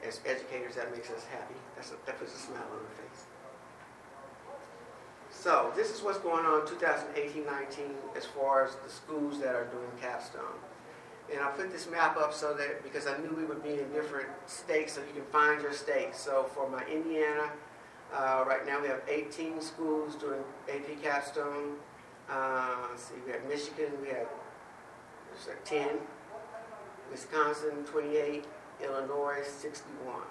[0.05, 1.55] As educators, that makes us happy.
[1.75, 3.25] That's a, that puts a smile on our face.
[5.31, 7.45] So this is what's going on 2018-19
[8.15, 10.59] as far as the schools that are doing capstone.
[11.31, 13.91] And I put this map up so that because I knew we would be in
[13.93, 16.15] different states, so you can find your state.
[16.15, 17.49] So for my Indiana,
[18.13, 21.75] uh, right now we have 18 schools doing AP capstone.
[22.29, 24.27] Uh, see, we have Michigan, we have
[25.65, 25.87] 10,
[27.09, 28.45] Wisconsin 28,
[28.83, 30.21] Illinois 61.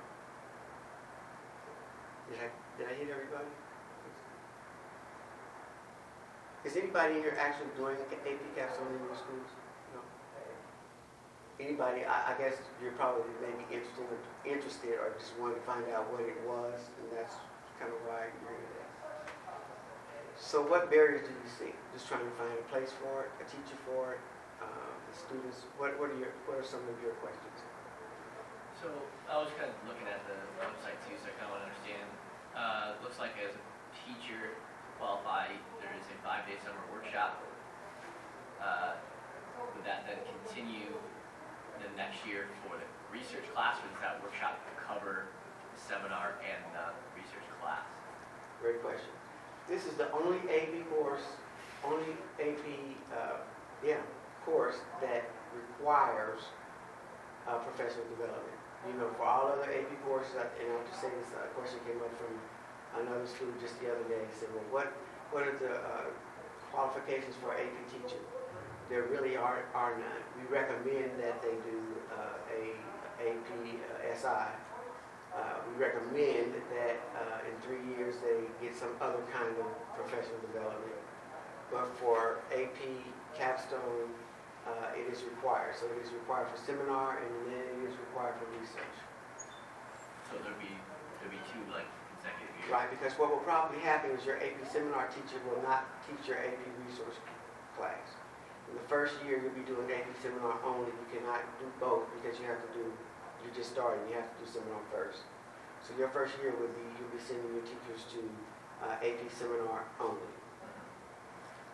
[2.30, 3.50] Did I, did I hit everybody?
[6.64, 9.50] Is anybody here actually doing AP capstone in your schools?
[9.90, 10.00] No.
[11.58, 12.06] Anybody?
[12.06, 16.06] I, I guess you're probably maybe interested, or interested, or just wanted to find out
[16.14, 17.34] what it was, and that's
[17.82, 18.90] kind of why you're here today.
[20.38, 21.74] So, what barriers do you see?
[21.90, 24.22] Just trying to find a place for it, a teacher for it,
[25.12, 25.68] the students.
[25.76, 27.60] What What are your What are some of your questions?
[28.80, 28.88] So
[29.28, 31.68] I was kind of looking at the website too, so I kind of want to
[31.70, 32.08] understand.
[32.56, 33.62] Uh, looks like as a
[33.94, 37.38] teacher to qualify, there is a five-day summer workshop.
[38.58, 38.98] Uh,
[39.72, 40.90] would that then continue
[41.78, 45.30] the next year for the research class, or does that workshop cover
[45.70, 47.86] the seminar and the research class?
[48.58, 49.14] Great question.
[49.70, 51.38] This is the only AP course,
[51.86, 52.66] only AP,
[53.14, 53.46] uh,
[53.80, 54.02] yeah,
[54.44, 55.24] course that
[55.54, 56.40] requires
[57.48, 58.58] uh, professional development.
[58.88, 61.78] You know, for all other AP courses, I- and I'll just say this uh, question
[61.86, 62.34] came up from
[63.02, 64.20] another student just the other day.
[64.26, 64.88] He said, well, what,
[65.30, 66.10] what are the uh,
[66.72, 68.22] qualifications for AP teaching?
[68.90, 70.22] There really are, are none.
[70.36, 71.78] We recommend that they do
[72.12, 72.62] uh, a
[73.22, 74.50] AP uh, SI.
[75.32, 75.38] Uh,
[75.70, 80.98] we recommend that uh, in three years they get some other kind of professional development.
[81.70, 82.76] But for AP
[83.38, 84.12] capstone,
[84.66, 85.74] uh, it is required.
[85.74, 88.96] So it is required for seminar and then it is required for research.
[90.30, 90.70] So there'd be
[91.18, 92.70] there'd be two like consecutive years.
[92.70, 96.38] Right, because what will probably happen is your AP seminar teacher will not teach your
[96.38, 97.18] AP resource
[97.74, 98.06] class.
[98.70, 100.88] In the first year, you'll be doing AP seminar only.
[100.88, 102.88] You cannot do both because you have to do,
[103.44, 105.28] you're just starting, you have to do seminar first.
[105.84, 108.20] So your first year would be, you'll be sending your teachers to
[108.86, 110.32] uh, AP seminar only.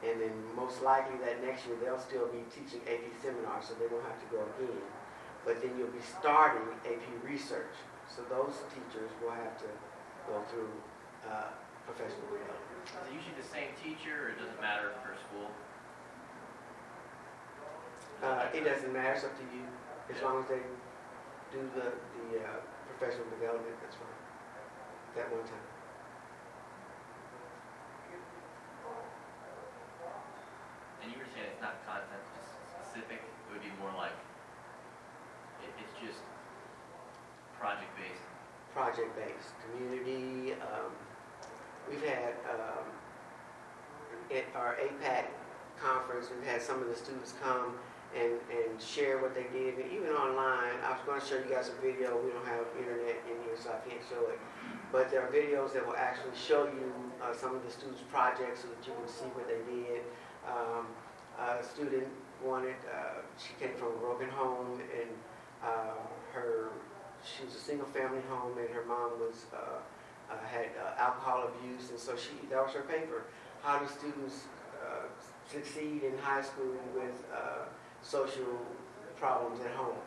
[0.07, 3.91] And then most likely that next year, they'll still be teaching AP seminars, so they
[3.91, 4.79] won't have to go again.
[5.45, 7.75] But then you'll be starting AP research.
[8.07, 9.71] So those teachers will have to
[10.31, 10.71] go through
[11.27, 11.51] uh,
[11.85, 12.85] professional development.
[12.87, 15.51] Is it usually the same teacher, or it does it matter per school?
[18.23, 19.63] Uh, It doesn't matter, it's up to you.
[20.11, 20.63] As long as they
[21.53, 24.19] do the, the uh, professional development, that's fine.
[25.17, 25.67] That one time.
[31.05, 32.25] And you were saying it's not content
[32.73, 34.17] specific, it would be more like,
[35.63, 36.21] it, it's just
[37.61, 38.27] project-based.
[38.79, 40.95] Project-based, community, um,
[41.91, 42.87] we've had, um,
[44.31, 45.27] at our APAC
[45.83, 47.75] conference, we've had some of the students come
[48.15, 51.71] and, and share what they did, and even online, I was gonna show you guys
[51.75, 54.39] a video, we don't have internet in here, so I can't show it.
[54.93, 58.63] But there are videos that will actually show you, uh, some of the students' projects
[58.63, 60.07] so that you can see what they did.
[60.47, 60.87] Um,
[61.37, 62.07] a student
[62.45, 65.11] wanted, uh, she came from a broken home and,
[65.67, 65.99] uh,
[66.33, 66.71] her
[67.25, 69.81] she was a single family home and her mom was uh,
[70.31, 73.25] uh, had uh, alcohol abuse and so she that was her paper.
[73.63, 74.45] How do students
[74.85, 75.09] uh,
[75.51, 77.67] succeed in high school with uh,
[78.03, 78.59] social
[79.17, 79.99] problems at home?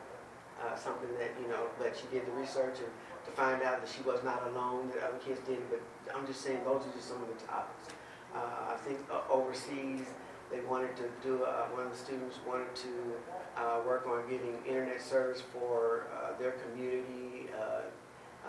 [0.62, 2.92] Uh, something that you know but she did the research and
[3.26, 5.82] to find out that she was not alone that other kids did but
[6.16, 7.90] i'm just saying those are just some of the topics.
[8.34, 10.06] I think overseas
[10.52, 12.92] they wanted to do uh, one of the students wanted to
[13.58, 17.82] uh, work on getting internet service for uh, their community uh,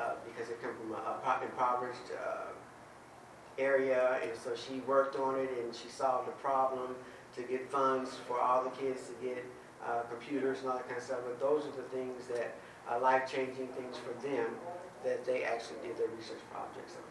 [0.00, 2.50] uh, because they come from a, a impoverished uh,
[3.58, 6.94] area, and so she worked on it and she solved the problem
[7.36, 9.44] to get funds for all the kids to get
[10.08, 11.20] computers and all that kind of stuff.
[11.24, 12.56] But those are the things that
[12.88, 14.46] are life-changing things for them
[15.04, 17.06] that they actually did their research projects on.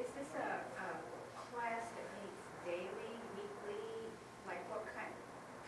[0.00, 0.88] Is this a, a
[1.52, 3.84] class that meets daily, weekly,
[4.48, 5.12] like what kind,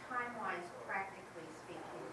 [0.09, 2.07] time-wise, practically speaking,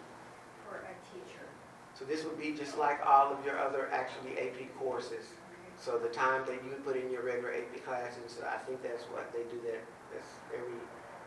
[0.67, 1.47] for a teacher?
[1.95, 5.32] So this would be just like all of your other actually AP courses.
[5.79, 9.32] So the time that you put in your regular AP classes, I think that's what
[9.32, 9.79] they do that,
[10.12, 10.75] that's every,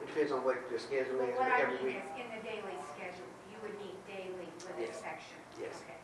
[0.03, 2.05] it depends on what your schedule Well, is, what but I every mean week.
[2.13, 5.41] is, in the daily schedule, you would meet daily with a section?
[5.59, 5.81] Yes.
[5.81, 5.97] Okay.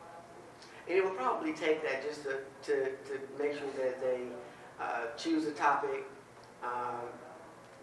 [0.88, 2.40] And it will probably take that just to,
[2.72, 4.24] to, to make sure that they
[4.80, 6.08] uh, choose a topic,
[6.64, 7.04] uh,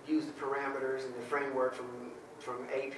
[0.08, 2.98] use the parameters and the framework from, from AP,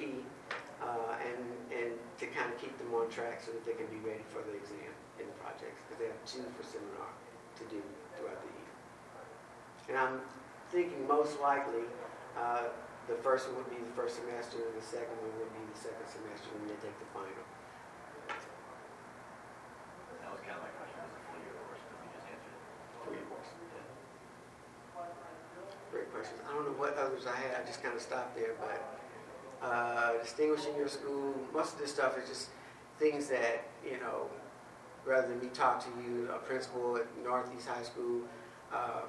[0.82, 1.42] uh, and,
[1.74, 4.42] and to kind of keep them on track so that they can be ready for
[4.46, 7.10] the exam in the projects, because they have two for seminar
[7.58, 7.82] to do
[8.14, 8.74] throughout the year.
[9.90, 10.22] And I'm
[10.70, 11.90] thinking most likely,
[12.38, 12.70] uh,
[13.10, 15.80] the first one would be the first semester, and the second one would be the
[15.80, 17.46] second semester when they take the final.
[20.22, 22.52] That was kind of my question, was a full year course, but you just answered
[22.52, 22.62] it.
[23.08, 23.58] Three courses.
[23.74, 25.08] Yeah.
[25.90, 26.44] Great questions.
[26.44, 28.97] I don't know what others I had, I just kind of stopped there, but
[29.62, 32.50] uh, distinguishing your school, most of this stuff is just
[33.00, 34.28] things that, you know,
[35.06, 38.22] rather than me talk to you, a principal at Northeast High School,
[38.74, 39.08] um,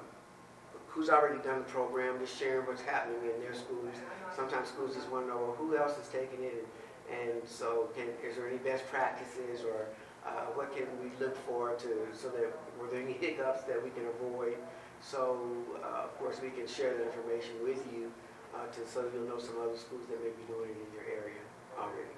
[0.87, 3.93] who's already done the program, just sharing what's happening in their schools.
[4.35, 6.65] Sometimes schools just want to know, well, who else is taking it?
[7.11, 9.87] And, and so can, is there any best practices or
[10.25, 13.89] uh, what can we look for to, so that, were there any hiccups that we
[13.91, 14.57] can avoid?
[15.01, 15.39] So,
[15.83, 18.11] uh, of course, we can share that information with you
[18.55, 21.05] uh, to, so you'll know some other schools that may be doing it in your
[21.05, 21.41] area
[21.77, 22.13] already.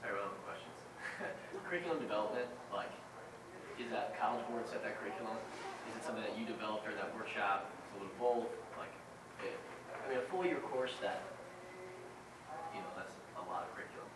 [0.00, 0.78] Sorry, relevant questions.
[1.66, 2.90] Curriculum development, like,
[3.78, 5.38] is that College Board set that curriculum?
[5.90, 8.50] Is it something that you developed or that workshop, a little both?
[8.74, 8.90] Like,
[9.46, 9.54] it,
[9.94, 11.22] I mean, a full year course that,
[12.74, 14.10] you know, that's a lot of curriculum,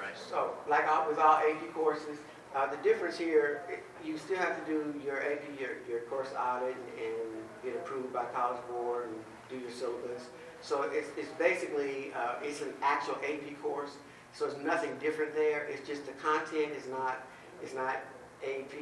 [0.00, 0.16] right?
[0.16, 2.18] So, like all- with all AP courses,
[2.56, 3.62] uh, the difference here,
[4.04, 8.24] you still have to do your AP, your, your course audit and get approved by
[8.26, 10.28] College Board and do your syllabus.
[10.60, 13.96] So it's, it's basically, uh, it's an actual AP course,
[14.32, 15.64] so it's nothing different there.
[15.64, 17.26] It's just the content is not,
[17.62, 18.00] is not
[18.42, 18.72] AP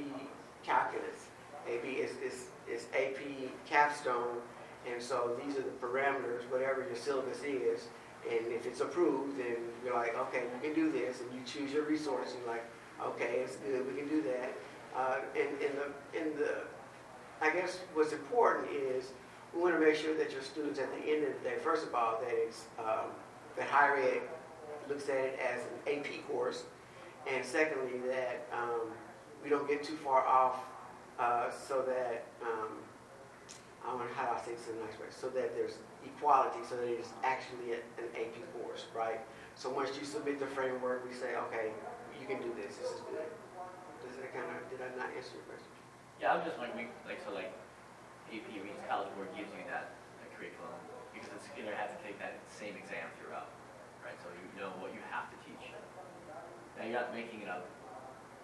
[0.63, 1.29] calculus.
[1.67, 3.21] AP is, is, is AP
[3.67, 4.39] capstone,
[4.91, 7.89] and so these are the parameters, whatever your syllabus is.
[8.31, 11.73] And if it's approved, then you're like, okay, you can do this, and you choose
[11.73, 12.65] your resource, and you're like,
[13.03, 14.53] okay, it's good, we can do that.
[14.97, 16.55] Uh, and, and the, and the,
[17.41, 19.11] I guess what's important is,
[19.55, 21.87] we want to make sure that your students at the end of the day, first
[21.87, 23.11] of all, that it's, um,
[23.57, 24.23] that higher ed
[24.89, 26.65] looks at it as an AP course,
[27.31, 28.91] and secondly, that, um,
[29.45, 30.65] we don't get too far off,
[31.19, 32.79] uh, so that, um,
[33.85, 36.61] I don't know how I say this in a nice way, so that there's equality,
[36.69, 39.21] so that it is actually a- an AP course, right?
[39.55, 41.73] So once you submit the framework, we say, okay,
[42.19, 43.27] you can do this, this is good.
[44.07, 45.71] Does that kind of, did I not answer your question?
[46.21, 47.53] Yeah, I'm just like, like, so like,
[48.33, 50.73] AP Reads College Board gives you that, that curriculum,
[51.13, 53.53] because it's gonna have to take that same exam throughout,
[54.01, 54.17] right?
[54.25, 55.69] So you know what you have to teach.
[56.81, 57.69] Now, you're not making it up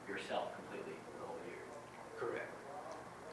[0.04, 1.64] yourself completely the whole year.
[2.20, 2.52] Correct.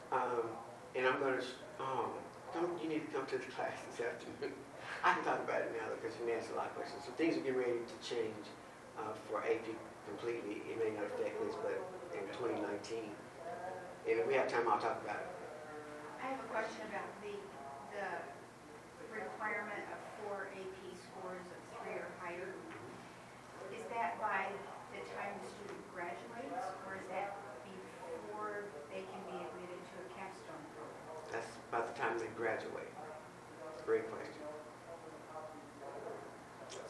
[0.08, 0.48] Um,
[0.96, 1.44] and I'm gonna,
[1.76, 2.16] um,
[2.56, 4.56] don't, you need to come to the class this afternoon.
[5.04, 7.04] I can talk about it now because you can answer a lot of questions.
[7.04, 8.48] So things are getting ready to change,
[8.96, 9.68] uh, for AP
[10.08, 10.64] completely.
[10.64, 11.76] It may not affect this, but
[12.16, 13.12] in twenty nineteen.
[14.08, 15.35] And if we have time, I'll talk about it.
[16.26, 17.38] I have a question about the,
[17.94, 18.06] the
[19.14, 22.50] requirement of four AP scores of three or higher.
[23.70, 24.50] Is that by
[24.90, 30.06] the time the student graduates, or is that before they can be admitted to a
[30.18, 31.14] capstone program?
[31.30, 32.90] That's by the time they graduate.
[33.86, 34.42] Great question.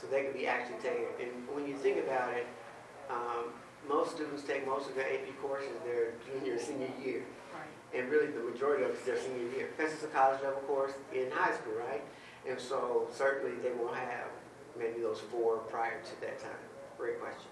[0.01, 2.49] So they could be actually taking, and when you think about it,
[3.89, 7.23] most students take most of their AP courses their junior, and senior year.
[7.55, 7.99] Right.
[7.99, 10.93] And really, the majority of it's their senior year, because it's a college level course
[11.15, 12.03] in high school, right?
[12.49, 14.29] And so certainly they won't have
[14.79, 16.51] maybe those four prior to that time.
[16.99, 17.51] Great question.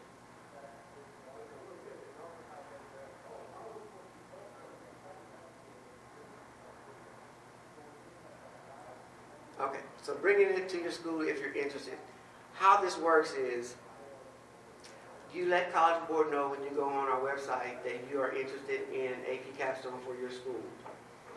[9.60, 11.94] Okay, so bringing it to your school if you're interested.
[12.54, 13.76] How this works is
[15.34, 18.82] you let College Board know when you go on our website that you are interested
[18.92, 20.62] in AP Capstone for your school.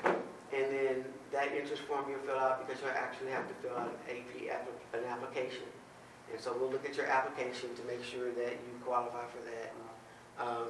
[0.06, 3.98] And then that interest form you'll fill out because you'll actually have to fill out
[4.08, 5.66] an AP, an application.
[6.32, 9.74] And so we'll look at your application to make sure that you qualify for that.
[10.45, 10.68] Um,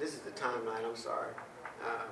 [0.00, 1.34] This is the timeline, I'm sorry.
[1.84, 2.08] Um,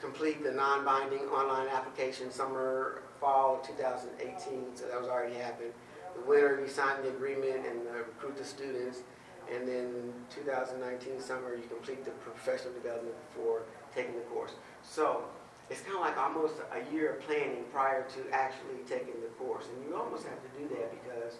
[0.00, 5.72] Complete the non-binding online application summer, fall of 2018, so that was already happened.
[6.14, 9.00] The winter, you sign the agreement and uh, recruit the students.
[9.52, 13.62] And then 2019 summer, you complete the professional development before
[13.94, 14.52] taking the course.
[14.82, 15.24] So
[15.70, 19.66] it's kind of like almost a year of planning prior to actually taking the course.
[19.70, 21.38] And you almost have to do that because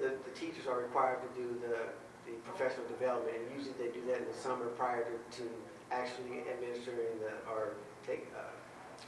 [0.00, 1.76] the, the teachers are required to do the,
[2.24, 3.36] the professional development.
[3.36, 5.44] And usually they do that in the summer prior to, to
[5.92, 7.74] actually administering the, or
[8.06, 8.52] take, uh,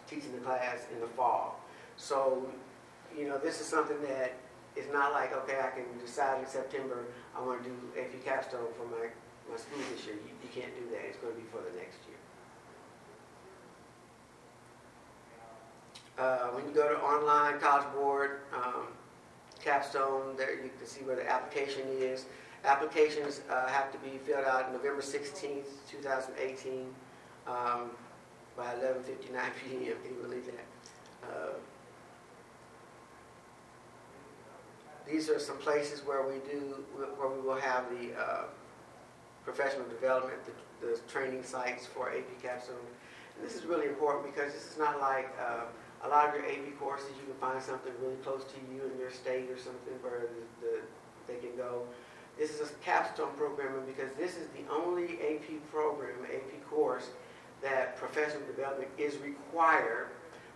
[0.09, 1.61] teaching the class in the fall.
[1.97, 2.47] So,
[3.17, 4.35] you know, this is something that
[4.77, 7.07] is not like, okay, I can decide in September,
[7.37, 9.09] I want to do AP capstone for my,
[9.51, 10.17] my school this year.
[10.17, 11.05] You, you can't do that.
[11.07, 12.17] It's going to be for the next year.
[16.19, 18.87] Uh, when you go to online College Board, um,
[19.65, 22.27] capstone, there you can see where the application is.
[22.65, 26.87] Applications uh, have to be filled out November 16th, 2018,
[27.47, 27.91] um,
[28.57, 29.97] by 11:59 p.m.
[30.05, 30.65] Can you believe that?
[31.25, 31.55] Uh,
[35.23, 38.43] These are some places where we do, where we will have the uh,
[39.45, 42.83] professional development, the, the training sites for AP capstone.
[43.37, 45.71] And this is really important because this is not like uh,
[46.03, 48.99] a lot of your AP courses, you can find something really close to you in
[48.99, 50.81] your state or something where the, the,
[51.29, 51.83] they can go.
[52.37, 57.11] This is a capstone program because this is the only AP program, AP course,
[57.63, 60.09] that professional development is required.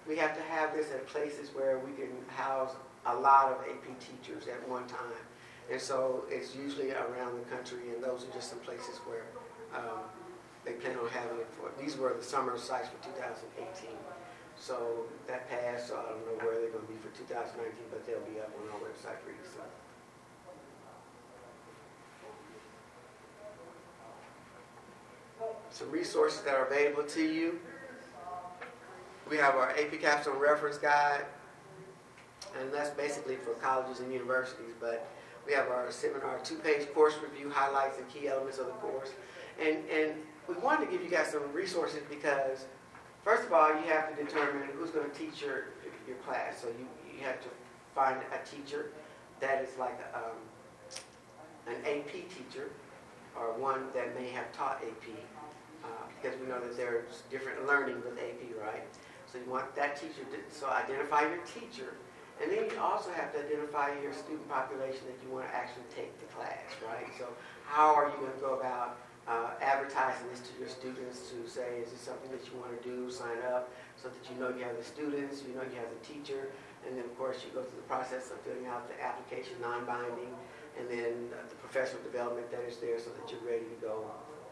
[0.08, 2.72] We have to have this at places where we can house
[3.06, 5.24] a lot of AP teachers at one time.
[5.70, 9.24] And so it's usually around the country, and those are just some places where
[9.74, 10.06] um,
[10.64, 11.70] they plan on having it for.
[11.82, 13.90] These were the summer sites for 2018.
[14.58, 18.06] So that passed, so I don't know where they're going to be for 2019, but
[18.06, 19.62] they'll be up on our website pretty soon.
[25.70, 27.60] Some resources that are available to you.
[29.28, 31.26] We have our AP Capstone Reference Guide,
[32.60, 35.08] and that's basically for colleges and universities, but
[35.46, 39.10] we have our seminar, two-page course review, highlights and key elements of the course.
[39.60, 40.14] And, and
[40.48, 42.66] we wanted to give you guys some resources because,
[43.24, 45.66] first of all, you have to determine who's going to teach your,
[46.06, 46.60] your class.
[46.60, 46.86] So you,
[47.16, 47.48] you have to
[47.94, 48.90] find a teacher
[49.40, 50.36] that is like um,
[51.66, 52.70] an AP teacher
[53.36, 55.08] or one that may have taught AP
[55.84, 55.88] uh,
[56.20, 58.82] because we know that there's different learning with AP, right?
[59.30, 61.94] So you want that teacher to, so identify your teacher
[62.42, 65.88] and then you also have to identify your student population that you want to actually
[65.94, 67.08] take the class, right?
[67.18, 67.28] So
[67.64, 71.82] how are you going to go about uh, advertising this to your students to say,
[71.82, 74.62] is this something that you want to do, sign up, so that you know you
[74.62, 76.52] have the students, you know you have the teacher,
[76.86, 80.30] and then of course you go through the process of filling out the application, non-binding,
[80.78, 84.04] and then uh, the professional development that is there so that you're ready to go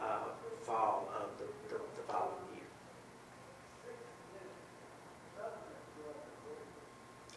[0.03, 0.33] uh,
[0.63, 2.67] fall of the, the, the following year.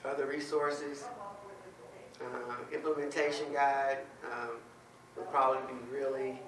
[0.08, 1.04] Other resources,
[2.22, 4.52] uh, implementation guide um,
[5.18, 6.40] would probably be really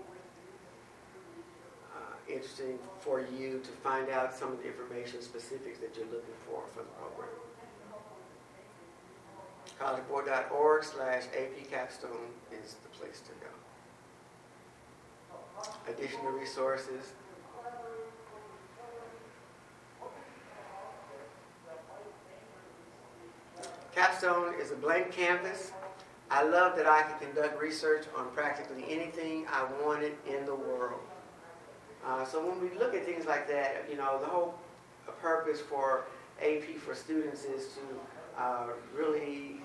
[1.93, 6.35] uh, interesting for you to find out some of the information specifics that you're looking
[6.47, 7.29] for for the program.
[9.77, 12.31] collegeboard.org slash AP Capstone
[12.63, 13.51] is the place to go.
[15.91, 17.13] Additional resources.
[23.99, 25.73] Capstone is a blank canvas.
[26.31, 31.01] I love that I can conduct research on practically anything I wanted in the world.
[32.05, 34.57] Uh, so when we look at things like that, you know, the whole
[35.21, 36.05] purpose for
[36.41, 39.59] AP for students is to uh, really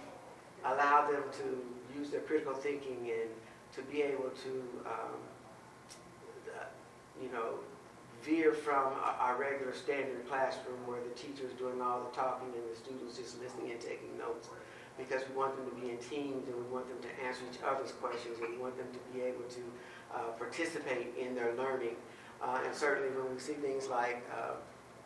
[0.64, 3.30] allow them to use their critical thinking and
[3.72, 4.50] to be able to,
[4.84, 5.14] um,
[6.58, 6.64] uh,
[7.22, 7.60] you know,
[8.24, 12.64] veer from our- regular standard classroom where the teacher is doing all the talking and
[12.70, 14.48] the students just listening and taking notes.
[14.96, 17.60] Because we want them to be in teams and we want them to answer each
[17.66, 19.62] other's questions and we want them to be able to
[20.14, 21.96] uh, participate in their learning.
[22.40, 24.54] Uh, and certainly when we see things like uh,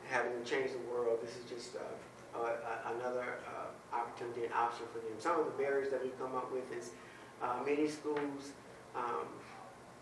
[0.07, 2.49] having to change the world, this is just uh,
[2.95, 5.17] another uh, opportunity and option for them.
[5.19, 6.91] Some of the barriers that we come up with is
[7.43, 8.53] uh, many schools,
[8.95, 9.25] um,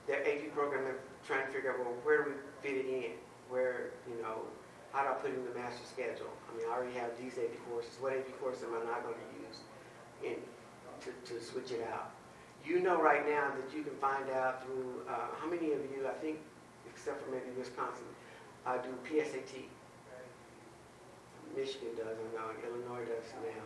[0.07, 0.83] their AP program,
[1.27, 3.19] trying to figure out, well, where do we fit it in?
[3.51, 4.47] Where, you know,
[4.93, 6.31] how do I put it in the master schedule?
[6.49, 7.91] I mean, I already have these AP courses.
[8.01, 9.59] What AP course am I not going to use
[10.23, 10.39] in,
[11.03, 12.15] to, to switch it out?
[12.65, 16.07] You know right now that you can find out through, uh, how many of you,
[16.07, 16.39] I think,
[16.89, 18.07] except for maybe Wisconsin,
[18.65, 19.67] uh, do PSAT?
[21.55, 23.65] Michigan does, I know, Illinois does now,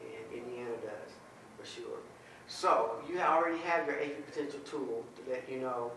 [0.00, 1.12] and Indiana does,
[1.58, 1.98] for sure.
[2.46, 5.92] So you already have your AP potential tool to let you know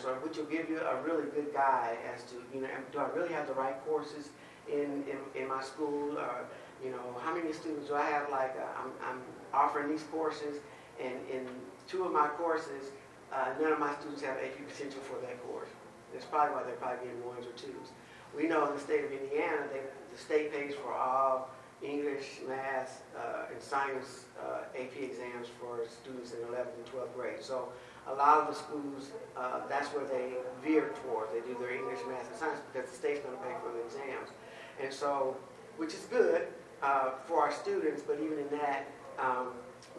[0.00, 3.08] so which will give you a really good guide as to, you know, do I
[3.10, 4.30] really have the right courses
[4.68, 6.18] in, in, in my school?
[6.18, 6.46] Or,
[6.84, 8.30] you know, how many students do I have?
[8.30, 9.20] Like, uh, I'm, I'm
[9.52, 10.56] offering these courses,
[11.02, 11.46] and in
[11.88, 12.90] two of my courses,
[13.32, 15.68] uh, none of my students have AP potential for that course.
[16.12, 17.92] That's probably why they're probably getting ones or twos.
[18.36, 19.80] We know in the state of Indiana, they,
[20.12, 21.50] the state pays for all
[21.82, 27.40] English, math, uh, and science uh, AP exams for students in 11th and 12th grade.
[27.40, 27.68] So
[28.08, 30.34] a lot of the schools, uh, that's where they
[30.64, 31.32] veer towards.
[31.32, 33.84] They do their English, math, and science because the state's going to pay for the
[33.84, 34.30] exams.
[34.82, 35.36] And so,
[35.76, 36.48] which is good
[36.82, 38.86] uh, for our students, but even in that,
[39.18, 39.48] um,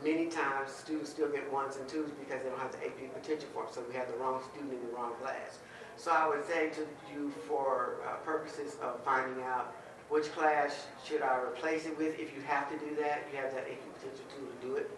[0.03, 3.47] many times students still get ones and twos because they don't have the AP potential
[3.53, 3.73] for it.
[3.73, 5.59] So we have the wrong student in the wrong class.
[5.97, 9.75] So I would say to you, for uh, purposes of finding out
[10.09, 13.53] which class should I replace it with, if you have to do that, you have
[13.53, 14.89] that AP potential tool to do it.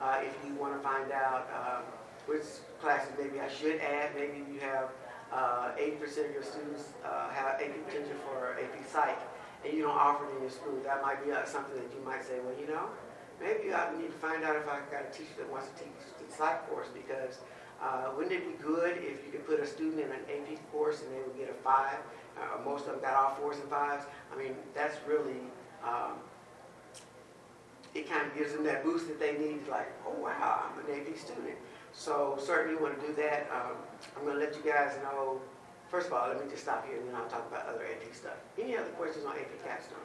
[0.00, 1.84] Uh, if you want to find out um,
[2.26, 2.42] which
[2.80, 4.90] classes maybe I should add, maybe you have
[5.32, 9.18] uh, 80% of your students uh, have AP potential for AP Psych,
[9.64, 10.78] and you don't offer it in your school.
[10.84, 12.86] That might be uh, something that you might say, well, you know,
[13.40, 15.98] maybe I need to find out if I got a teacher that wants to teach
[16.18, 17.38] the Psych course because
[17.82, 21.02] uh, wouldn't it be good if you could put a student in an AP course
[21.02, 21.98] and they would get a five?
[22.36, 24.04] Uh, most of them got all fours and fives.
[24.32, 25.40] I mean, that's really,
[25.84, 26.20] um,
[27.94, 31.00] it kind of gives them that boost that they need, like, oh wow, I'm an
[31.00, 31.56] AP student.
[31.96, 33.48] So certainly want to do that.
[33.48, 33.80] Um,
[34.16, 35.40] I'm going to let you guys know,
[35.88, 38.14] first of all, let me just stop here and then I'll talk about other AP
[38.14, 38.36] stuff.
[38.60, 39.98] Any other questions on AP Capstone?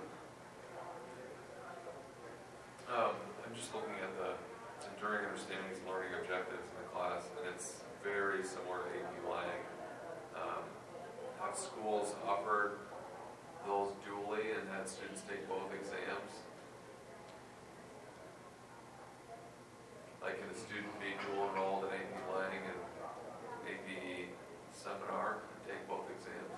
[2.88, 4.40] Um, I'm just looking at the
[4.96, 9.62] enduring understandings and learning objectives in the class, and it's very similar to AP Lang.
[10.36, 10.64] Um,
[11.40, 12.80] have schools offered
[13.68, 16.51] those dually and had students take both exams?
[20.22, 22.82] Like, can a student be dual enrolled in AP Lang and
[23.66, 24.30] AP
[24.70, 26.54] Seminar and take both exams?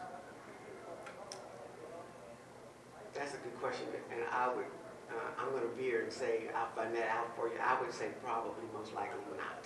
[3.16, 4.68] That's a good question, and I would,
[5.07, 7.55] uh, I'm going to veer and say, I'll find that out for you.
[7.64, 9.64] I would say probably most likely not.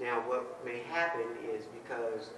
[0.00, 2.30] Now, what may happen is because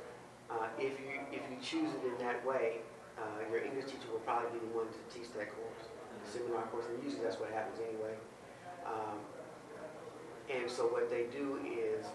[0.51, 2.81] uh, if you if you choose it in that way,
[3.17, 5.89] uh, your English teacher will probably be the one to teach that course,
[6.29, 8.17] seminar course, and usually that's what happens anyway.
[8.85, 9.21] Um,
[10.51, 12.07] and so what they do is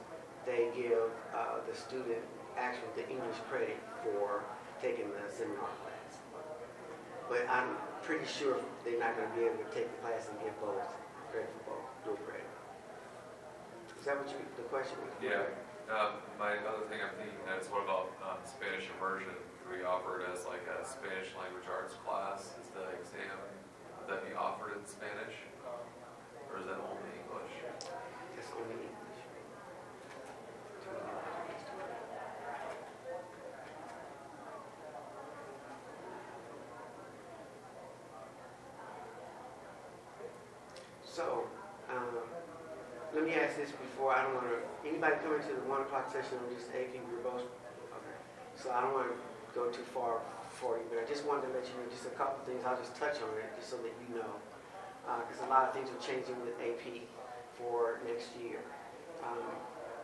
[0.45, 2.21] they give uh, the student
[2.57, 4.43] actually the English credit for
[4.81, 6.19] taking the seminar class.
[7.27, 10.37] But I'm pretty sure they're not going to be able to take the class and
[10.43, 10.77] get both
[11.31, 12.47] credit for both, dual credit.
[13.97, 15.09] Is that what you, the question was?
[15.17, 15.49] Yeah.
[15.89, 19.33] Um, my other thing I'm thinking is what about um, Spanish immersion?
[19.65, 22.53] Could we offer it as like a Spanish language arts class?
[22.61, 23.37] Is the exam,
[24.05, 25.33] that be offered in Spanish?
[26.55, 27.51] Or is that only English?
[27.67, 28.44] It's only English.
[41.15, 41.47] So,
[41.87, 42.27] um,
[43.15, 46.11] let me ask this before, I don't want to, anybody coming to the one o'clock
[46.11, 47.47] session on just AP, we're both,
[47.95, 48.17] okay.
[48.59, 49.15] So I don't want to
[49.55, 50.19] go too far
[50.59, 52.67] for you, but I just wanted to let you know just a couple things.
[52.67, 54.27] I'll just touch on it just so that you know.
[55.23, 56.83] Because a lot of things are changing with AP
[57.57, 58.59] for next year.
[59.23, 59.55] Um,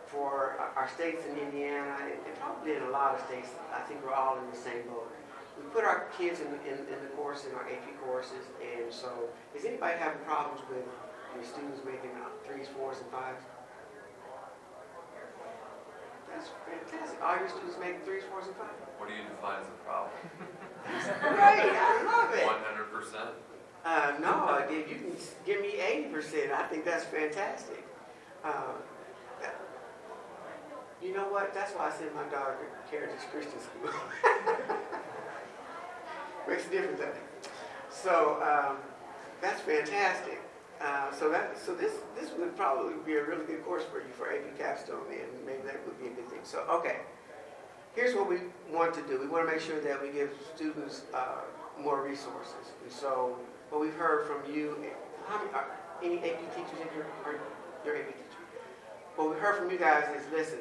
[0.06, 4.12] for our- states in Indiana, and probably in a lot of states, I think we're
[4.12, 5.08] all in the same boat.
[5.56, 9.08] We put our kids in, in, in the course, in our AP courses, and so,
[9.56, 10.84] is anybody having problems with
[11.34, 13.40] your students making uh, threes, fours, and fives?
[16.28, 17.16] That's fantastic.
[17.22, 18.76] All your students making threes, fours, and fives?
[18.98, 20.12] What do you define as a problem?
[20.84, 22.44] Great, I love it.
[22.44, 23.32] One hundred percent?
[23.84, 27.84] Uh, no, if you can give me eighty percent, I think that's fantastic.
[29.40, 29.56] That-
[31.02, 33.90] You know what, that's why I sent my daughter to Heritage Christian School.
[36.48, 37.50] Makes a difference, doesn't it?
[37.90, 38.76] So, um,
[39.40, 40.40] that's fantastic.
[40.80, 44.12] Uh, so that, so this, this would probably be a really good course for you
[44.16, 46.40] for AP Capstone, and maybe that would be a good thing.
[46.42, 46.98] So, okay,
[47.94, 48.38] here's what we
[48.70, 49.18] want to do.
[49.20, 51.42] We want to make sure that we give students, uh,
[51.80, 52.74] more resources.
[52.82, 53.36] And so,
[53.72, 54.76] what we've heard from you,
[55.26, 55.64] how many, are
[56.04, 57.40] any AP teachers in here, are,
[57.86, 58.44] your AP teacher?
[59.16, 60.58] What we heard from you guys is, listen,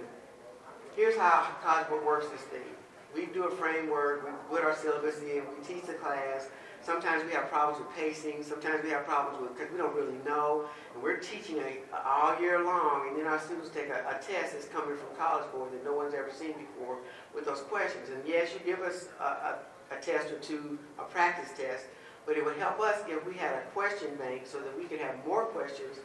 [0.95, 2.71] here's how College Board works this thing.
[3.13, 6.47] We do a framework, we put our syllabus in, we teach the class.
[6.81, 10.17] Sometimes we have problems with pacing, sometimes we have problems with, because we don't really
[10.25, 10.65] know.
[10.93, 14.53] And we're teaching a, all year long, and then our students take a, a test
[14.53, 16.99] that's coming from College Board that no one's ever seen before
[17.35, 18.07] with those questions.
[18.07, 19.59] And yes, you give us a, a,
[19.91, 21.87] a test or two, a practice test,
[22.25, 24.99] but it would help us if we had a question bank so that we could
[24.99, 25.97] have more questions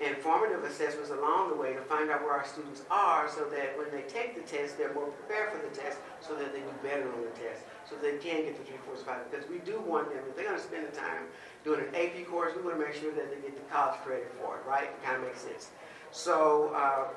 [0.00, 3.76] and formative assessments along the way to find out where our students are so that
[3.78, 6.74] when they take the test, they're more prepared for the test so that they do
[6.82, 9.24] better on the test, so they can get the three, four, five.
[9.30, 11.24] Because we do want them, if they're going to spend the time
[11.64, 14.30] doing an AP course, we want to make sure that they get the college credit
[14.36, 14.84] for it, right?
[14.84, 15.70] It kind of makes sense.
[16.10, 17.08] So uh,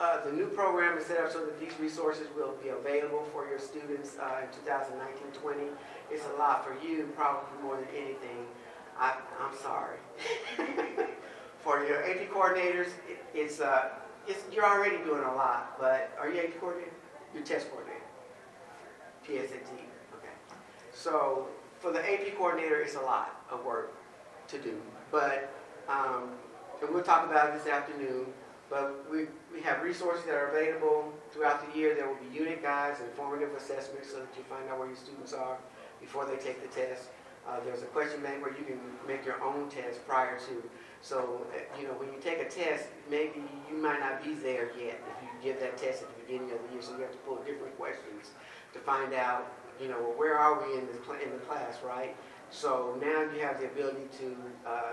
[0.00, 3.46] uh, the new program is set up so that these resources will be available for
[3.46, 5.68] your students uh, in 2019-20.
[6.10, 8.46] It's a lot for you, probably more than anything.
[8.98, 9.98] I, I'm sorry.
[11.60, 13.90] for your AP coordinators, it, it's, uh,
[14.26, 16.92] it's, you're already doing a lot, but are you AP coordinator?
[17.34, 18.00] You're test coordinator.
[19.26, 19.70] PSAT,
[20.16, 20.34] okay.
[20.92, 21.48] So
[21.78, 23.94] for the AP coordinator, it's a lot of work
[24.48, 24.80] to do.
[25.10, 25.52] But,
[25.88, 26.30] um,
[26.82, 28.26] and we'll talk about it this afternoon,
[28.70, 31.94] but we, we have resources that are available throughout the year.
[31.94, 34.96] There will be unit guides and formative assessments so that you find out where your
[34.96, 35.58] students are
[36.00, 37.08] before they take the test.
[37.48, 40.62] Uh, there's a question bank where you can make your own test prior to.
[41.02, 44.70] So, uh, you know, when you take a test, maybe you might not be there
[44.78, 46.82] yet if you give that test at the beginning of the year.
[46.82, 48.30] So you have to pull different questions
[48.72, 49.50] to find out,
[49.80, 52.14] you know, well, where are we in the, cl- in the class, right?
[52.50, 54.36] So now you have the ability to
[54.68, 54.92] uh,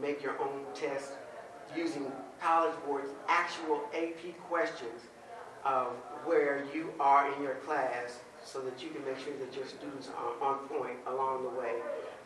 [0.00, 1.12] make your own test
[1.76, 2.10] using
[2.40, 5.02] College Board's actual AP questions
[5.64, 5.88] of
[6.24, 10.08] where you are in your class so that you can make sure that your students
[10.16, 11.74] are on point along the way.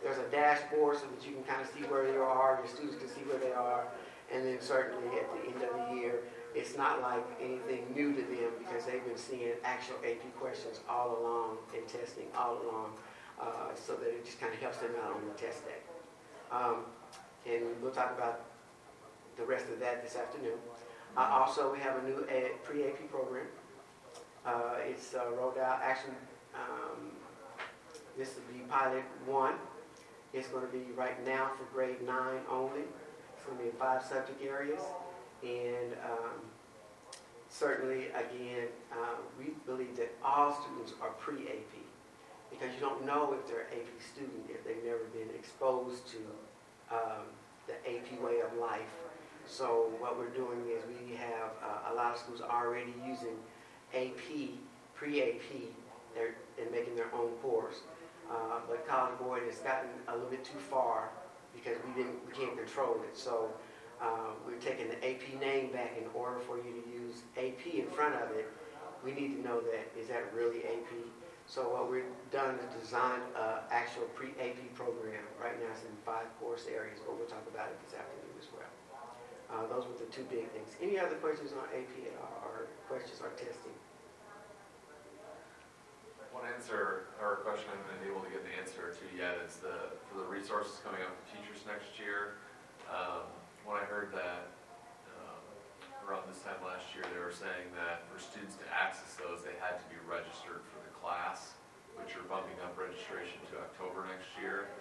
[0.02, 2.96] There's a dashboard so that you can kind of see where you are, your students
[2.96, 3.86] can see where they are,
[4.32, 6.20] and then certainly at the end of the year,
[6.54, 11.18] it's not like anything new to them because they've been seeing actual AP questions all
[11.20, 12.92] along and testing all along,
[13.40, 15.80] uh, so that it just kind of helps them out on the test day.
[16.50, 16.84] Um,
[17.46, 18.44] and we'll talk about
[19.36, 20.58] the rest of that this afternoon.
[21.16, 22.24] Uh, also, we have a new
[22.64, 23.46] pre-AP program.
[24.44, 26.14] Uh, it's uh, rolled out, actually,
[26.54, 27.12] um,
[28.16, 29.54] this will be pilot one.
[30.32, 32.80] It's going to be right now for grade nine only.
[33.36, 34.80] It's going to be in five subject areas.
[35.42, 36.40] And um,
[37.48, 41.72] certainly, again, uh, we believe that all students are pre-AP
[42.50, 46.18] because you don't know if they're an AP student if they've never been exposed to
[46.94, 47.24] um,
[47.66, 48.92] the AP way of life.
[49.52, 53.36] So what we're doing is we have uh, a lot of schools already using
[53.92, 54.56] AP,
[54.94, 55.68] pre-AP,
[56.14, 57.80] they're, and making their own course.
[58.30, 61.10] Uh, but College Board has gotten a little bit too far
[61.52, 63.12] because we didn't, we can't control it.
[63.12, 63.50] So
[64.00, 67.88] uh, we're taking the AP name back in order for you to use AP in
[67.88, 68.48] front of it.
[69.04, 70.96] We need to know that, is that really AP?
[71.44, 75.20] So what we've done is designed an actual pre-AP program.
[75.38, 78.21] Right now it's in five course areas, but we'll talk about it this afternoon.
[79.52, 80.72] Uh, those were the two big things.
[80.80, 81.92] Any other questions on AP
[82.40, 83.76] or, questions on testing?
[86.32, 89.60] One answer, or question I haven't been able to get the answer to yet is
[89.60, 92.40] the, for the resources coming up for teachers next year.
[92.88, 93.28] Um,
[93.68, 94.48] when I heard that,
[95.20, 95.44] um,
[96.08, 99.56] around this time last year, they were saying that for students to access those, they
[99.60, 101.60] had to be registered for the class,
[102.00, 104.72] which are bumping up registration to October next year.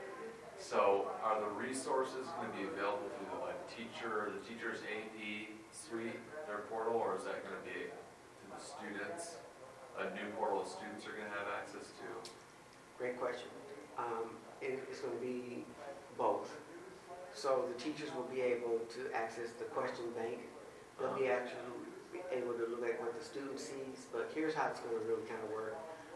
[0.72, 5.52] So are the resources going to be available through the like teacher, the teacher's AP
[5.68, 9.36] suite, their portal, or is that going to be to the students?
[10.00, 12.08] a new portal that students are gonna have access to?
[12.98, 13.50] Great question.
[13.98, 15.66] Um, it, it's gonna be
[16.18, 16.50] both.
[17.34, 20.48] So the teachers will be able to access the question bank.
[21.00, 24.80] They'll be actually able to look at what the student sees, but here's how it's
[24.80, 25.76] gonna really kind of work.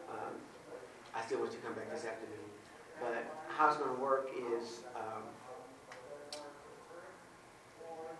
[0.09, 0.33] Um,
[1.13, 2.44] I still want you to come back this afternoon.
[3.01, 5.23] But how it's gonna work is, um,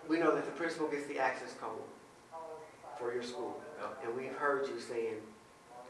[0.08, 1.70] we know that the principal gets the access code
[2.98, 3.60] for your school.
[4.02, 5.16] And we've heard you saying,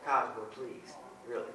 [0.05, 0.93] Cosmo, please,
[1.29, 1.53] really.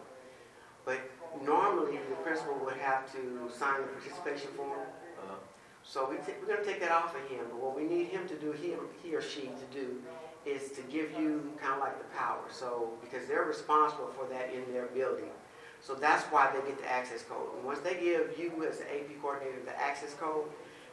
[0.86, 1.00] But
[1.44, 4.80] normally, the principal would have to sign the participation form.
[5.20, 5.36] Uh,
[5.84, 8.28] So we ta- we're gonna take that off of him, but what we need him
[8.28, 10.02] to do, he, he or she to do,
[10.46, 12.44] is to give you kind of like the power.
[12.52, 15.32] So, because they're responsible for that in their building.
[15.82, 17.56] So that's why they get the access code.
[17.58, 20.46] And once they give you as the AP coordinator the access code,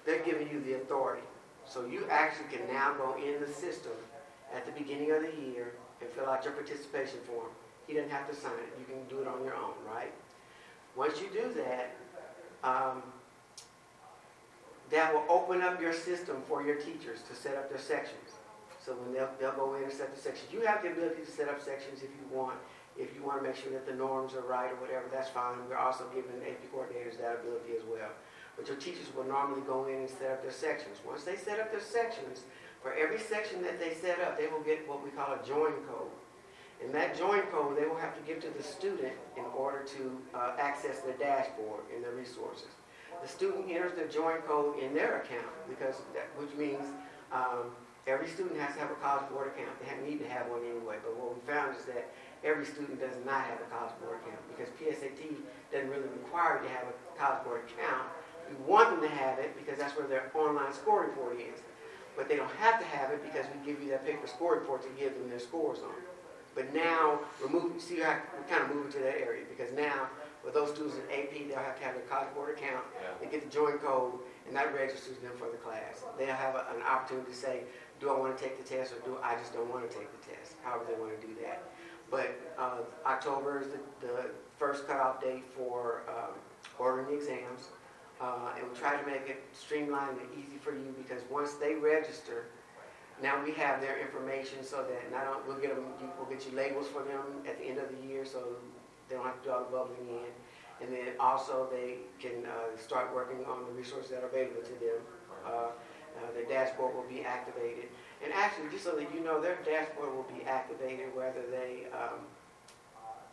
[0.06, 1.22] they're giving you the authority.
[1.66, 3.92] So you actually can now go in the system
[4.54, 7.48] at the beginning of the year and fill out your participation form.
[7.86, 8.78] He doesn't have to sign it.
[8.78, 10.12] You can do it on your own, right?
[10.96, 11.94] Once you do that,
[12.64, 13.02] um,
[14.90, 18.32] that will open up your system for your teachers to set up their sections.
[18.84, 21.30] So when they'll, they'll go in and set the sections, you have the ability to
[21.30, 22.56] set up sections if you want.
[22.98, 25.54] If you want to make sure that the norms are right or whatever, that's fine.
[25.70, 28.10] We're also giving AP coordinators that ability as well.
[28.56, 30.98] But your teachers will normally go in and set up their sections.
[31.06, 32.42] Once they set up their sections,
[32.82, 35.72] for every section that they set up, they will get what we call a join
[35.86, 36.10] code.
[36.82, 40.18] And that join code, they will have to give to the student in order to
[40.34, 42.70] uh, access their dashboard and their resources.
[43.22, 46.86] The student enters the join code in their account, because that, which means
[47.32, 47.74] um,
[48.06, 49.74] every student has to have a College Board account.
[49.82, 52.10] They have, need to have one anyway, but what we found is that
[52.44, 55.36] every student does not have a College Board account, because PSAT
[55.72, 58.08] doesn't really require you to have a College Board account.
[58.48, 61.60] We want them to have it, because that's where their online score report is.
[62.16, 64.82] But they don't have to have it, because we give you that paper score report
[64.82, 65.94] to give them their scores on.
[66.54, 70.08] But now, we're moving, see how we're kind of moving to that area, because now,
[70.44, 73.26] with those students in AP, they'll have to have their College Board account, yeah, they
[73.26, 74.14] get the join code,
[74.46, 76.02] and that registers them for the class.
[76.16, 77.62] They'll have a- an opportunity to say,
[78.00, 80.08] do I want to take the test, or do I just don't want to take
[80.10, 81.62] the test, however they want to do that.
[82.10, 86.34] But uh, October is the, the first cutoff date for um,
[86.78, 87.68] ordering the exams,
[88.20, 91.74] uh, and we try to make it streamlined and easy for you, because once they
[91.74, 92.46] register,
[93.22, 95.84] now we have their information so that not only, we'll get them,
[96.18, 98.42] we'll get you labels for them at the end of the year, so
[99.08, 100.30] they don't have to do all the bubbling in.
[100.80, 104.74] And then also they can uh, start working on the resources that are available to
[104.78, 104.98] them.
[105.44, 107.88] Uh, uh, Their dashboard will be activated.
[108.22, 112.26] And actually, just so that you know, their dashboard will be activated whether they um,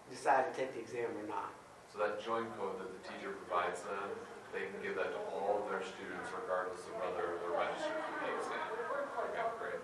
[0.09, 1.49] decide to take the exam or not.
[1.91, 4.13] so that join code that the teacher provides them,
[4.53, 8.15] they can give that to all of their students regardless of whether they're registered for
[8.23, 8.65] the exam.
[9.33, 9.81] Okay, great.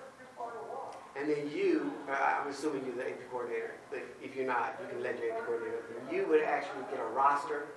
[1.17, 4.87] And then you, uh, I'm assuming you're the AP coordinator, but if you're not, you
[4.87, 5.83] can let your AP coordinator.
[6.11, 7.67] You would actually get a roster,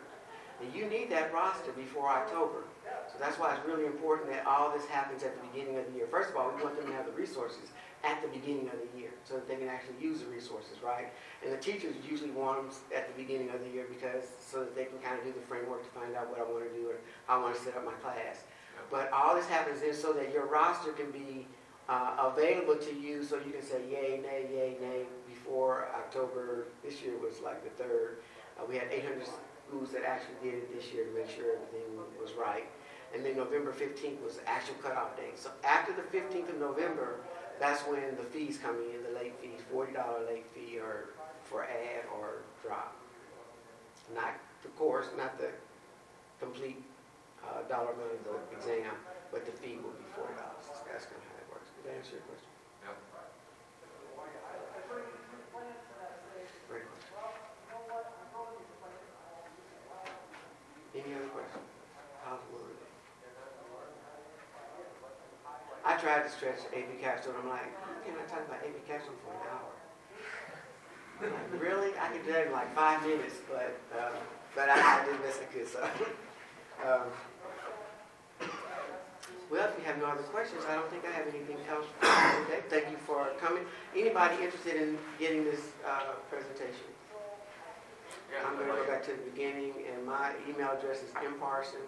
[0.61, 2.65] and you need that roster before October.
[3.11, 5.93] So that's why it's really important that all this happens at the beginning of the
[5.93, 6.07] year.
[6.11, 7.71] First of all, we want them to have the resources
[8.05, 11.09] at the beginning of the year, so that they can actually use the resources, right?
[11.43, 14.77] And the teachers usually want them at the beginning of the year because, so that
[14.77, 16.91] they can kind of do the framework to find out what I want to do
[16.91, 16.97] or
[17.27, 18.45] how I want to set up my class.
[18.91, 21.47] But all this happens is so that your roster can be
[21.89, 26.67] uh, available to you so you can say yay, nay, yay, nay before October.
[26.85, 28.19] This year was like the third.
[28.59, 29.27] Uh, we had 800
[29.67, 31.87] schools that actually did it this year to make sure everything
[32.21, 32.67] was right.
[33.15, 35.39] And then November 15th was the actual cutoff date.
[35.39, 37.21] So after the 15th of November,
[37.61, 39.95] that's when the fees come in, the late fees, $40
[40.27, 41.11] late fee or
[41.45, 42.97] for add or drop.
[44.15, 45.51] Not the course, not the
[46.41, 46.83] complete
[47.45, 48.91] uh, dollar amount of the exam,
[49.31, 50.35] but the fee will be $40.
[50.91, 51.71] That's kind of how it works.
[51.79, 52.51] Did that answer your question?
[52.83, 52.97] Yep.
[56.69, 57.15] Great question.
[60.95, 61.67] Any other questions?
[62.25, 62.75] How's the word?
[65.85, 67.33] I tried to stretch AP capstone.
[67.41, 69.73] I'm like, how can I talk about AP capstone for an hour?
[71.25, 71.97] I'm like, really?
[71.97, 74.13] I could do that in like five minutes, but um,
[74.55, 75.67] but I, I did best I could.
[75.67, 75.81] So,
[76.85, 77.09] um,
[79.51, 81.87] well, if you have no other questions, I don't think I have anything else.
[82.05, 83.65] Okay, thank you for coming.
[83.97, 86.85] Anybody interested in getting this uh, presentation?
[88.29, 91.81] Yeah, I'm going to go back to the beginning, and my email address is mparson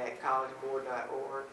[0.00, 1.44] at collegeboard.org.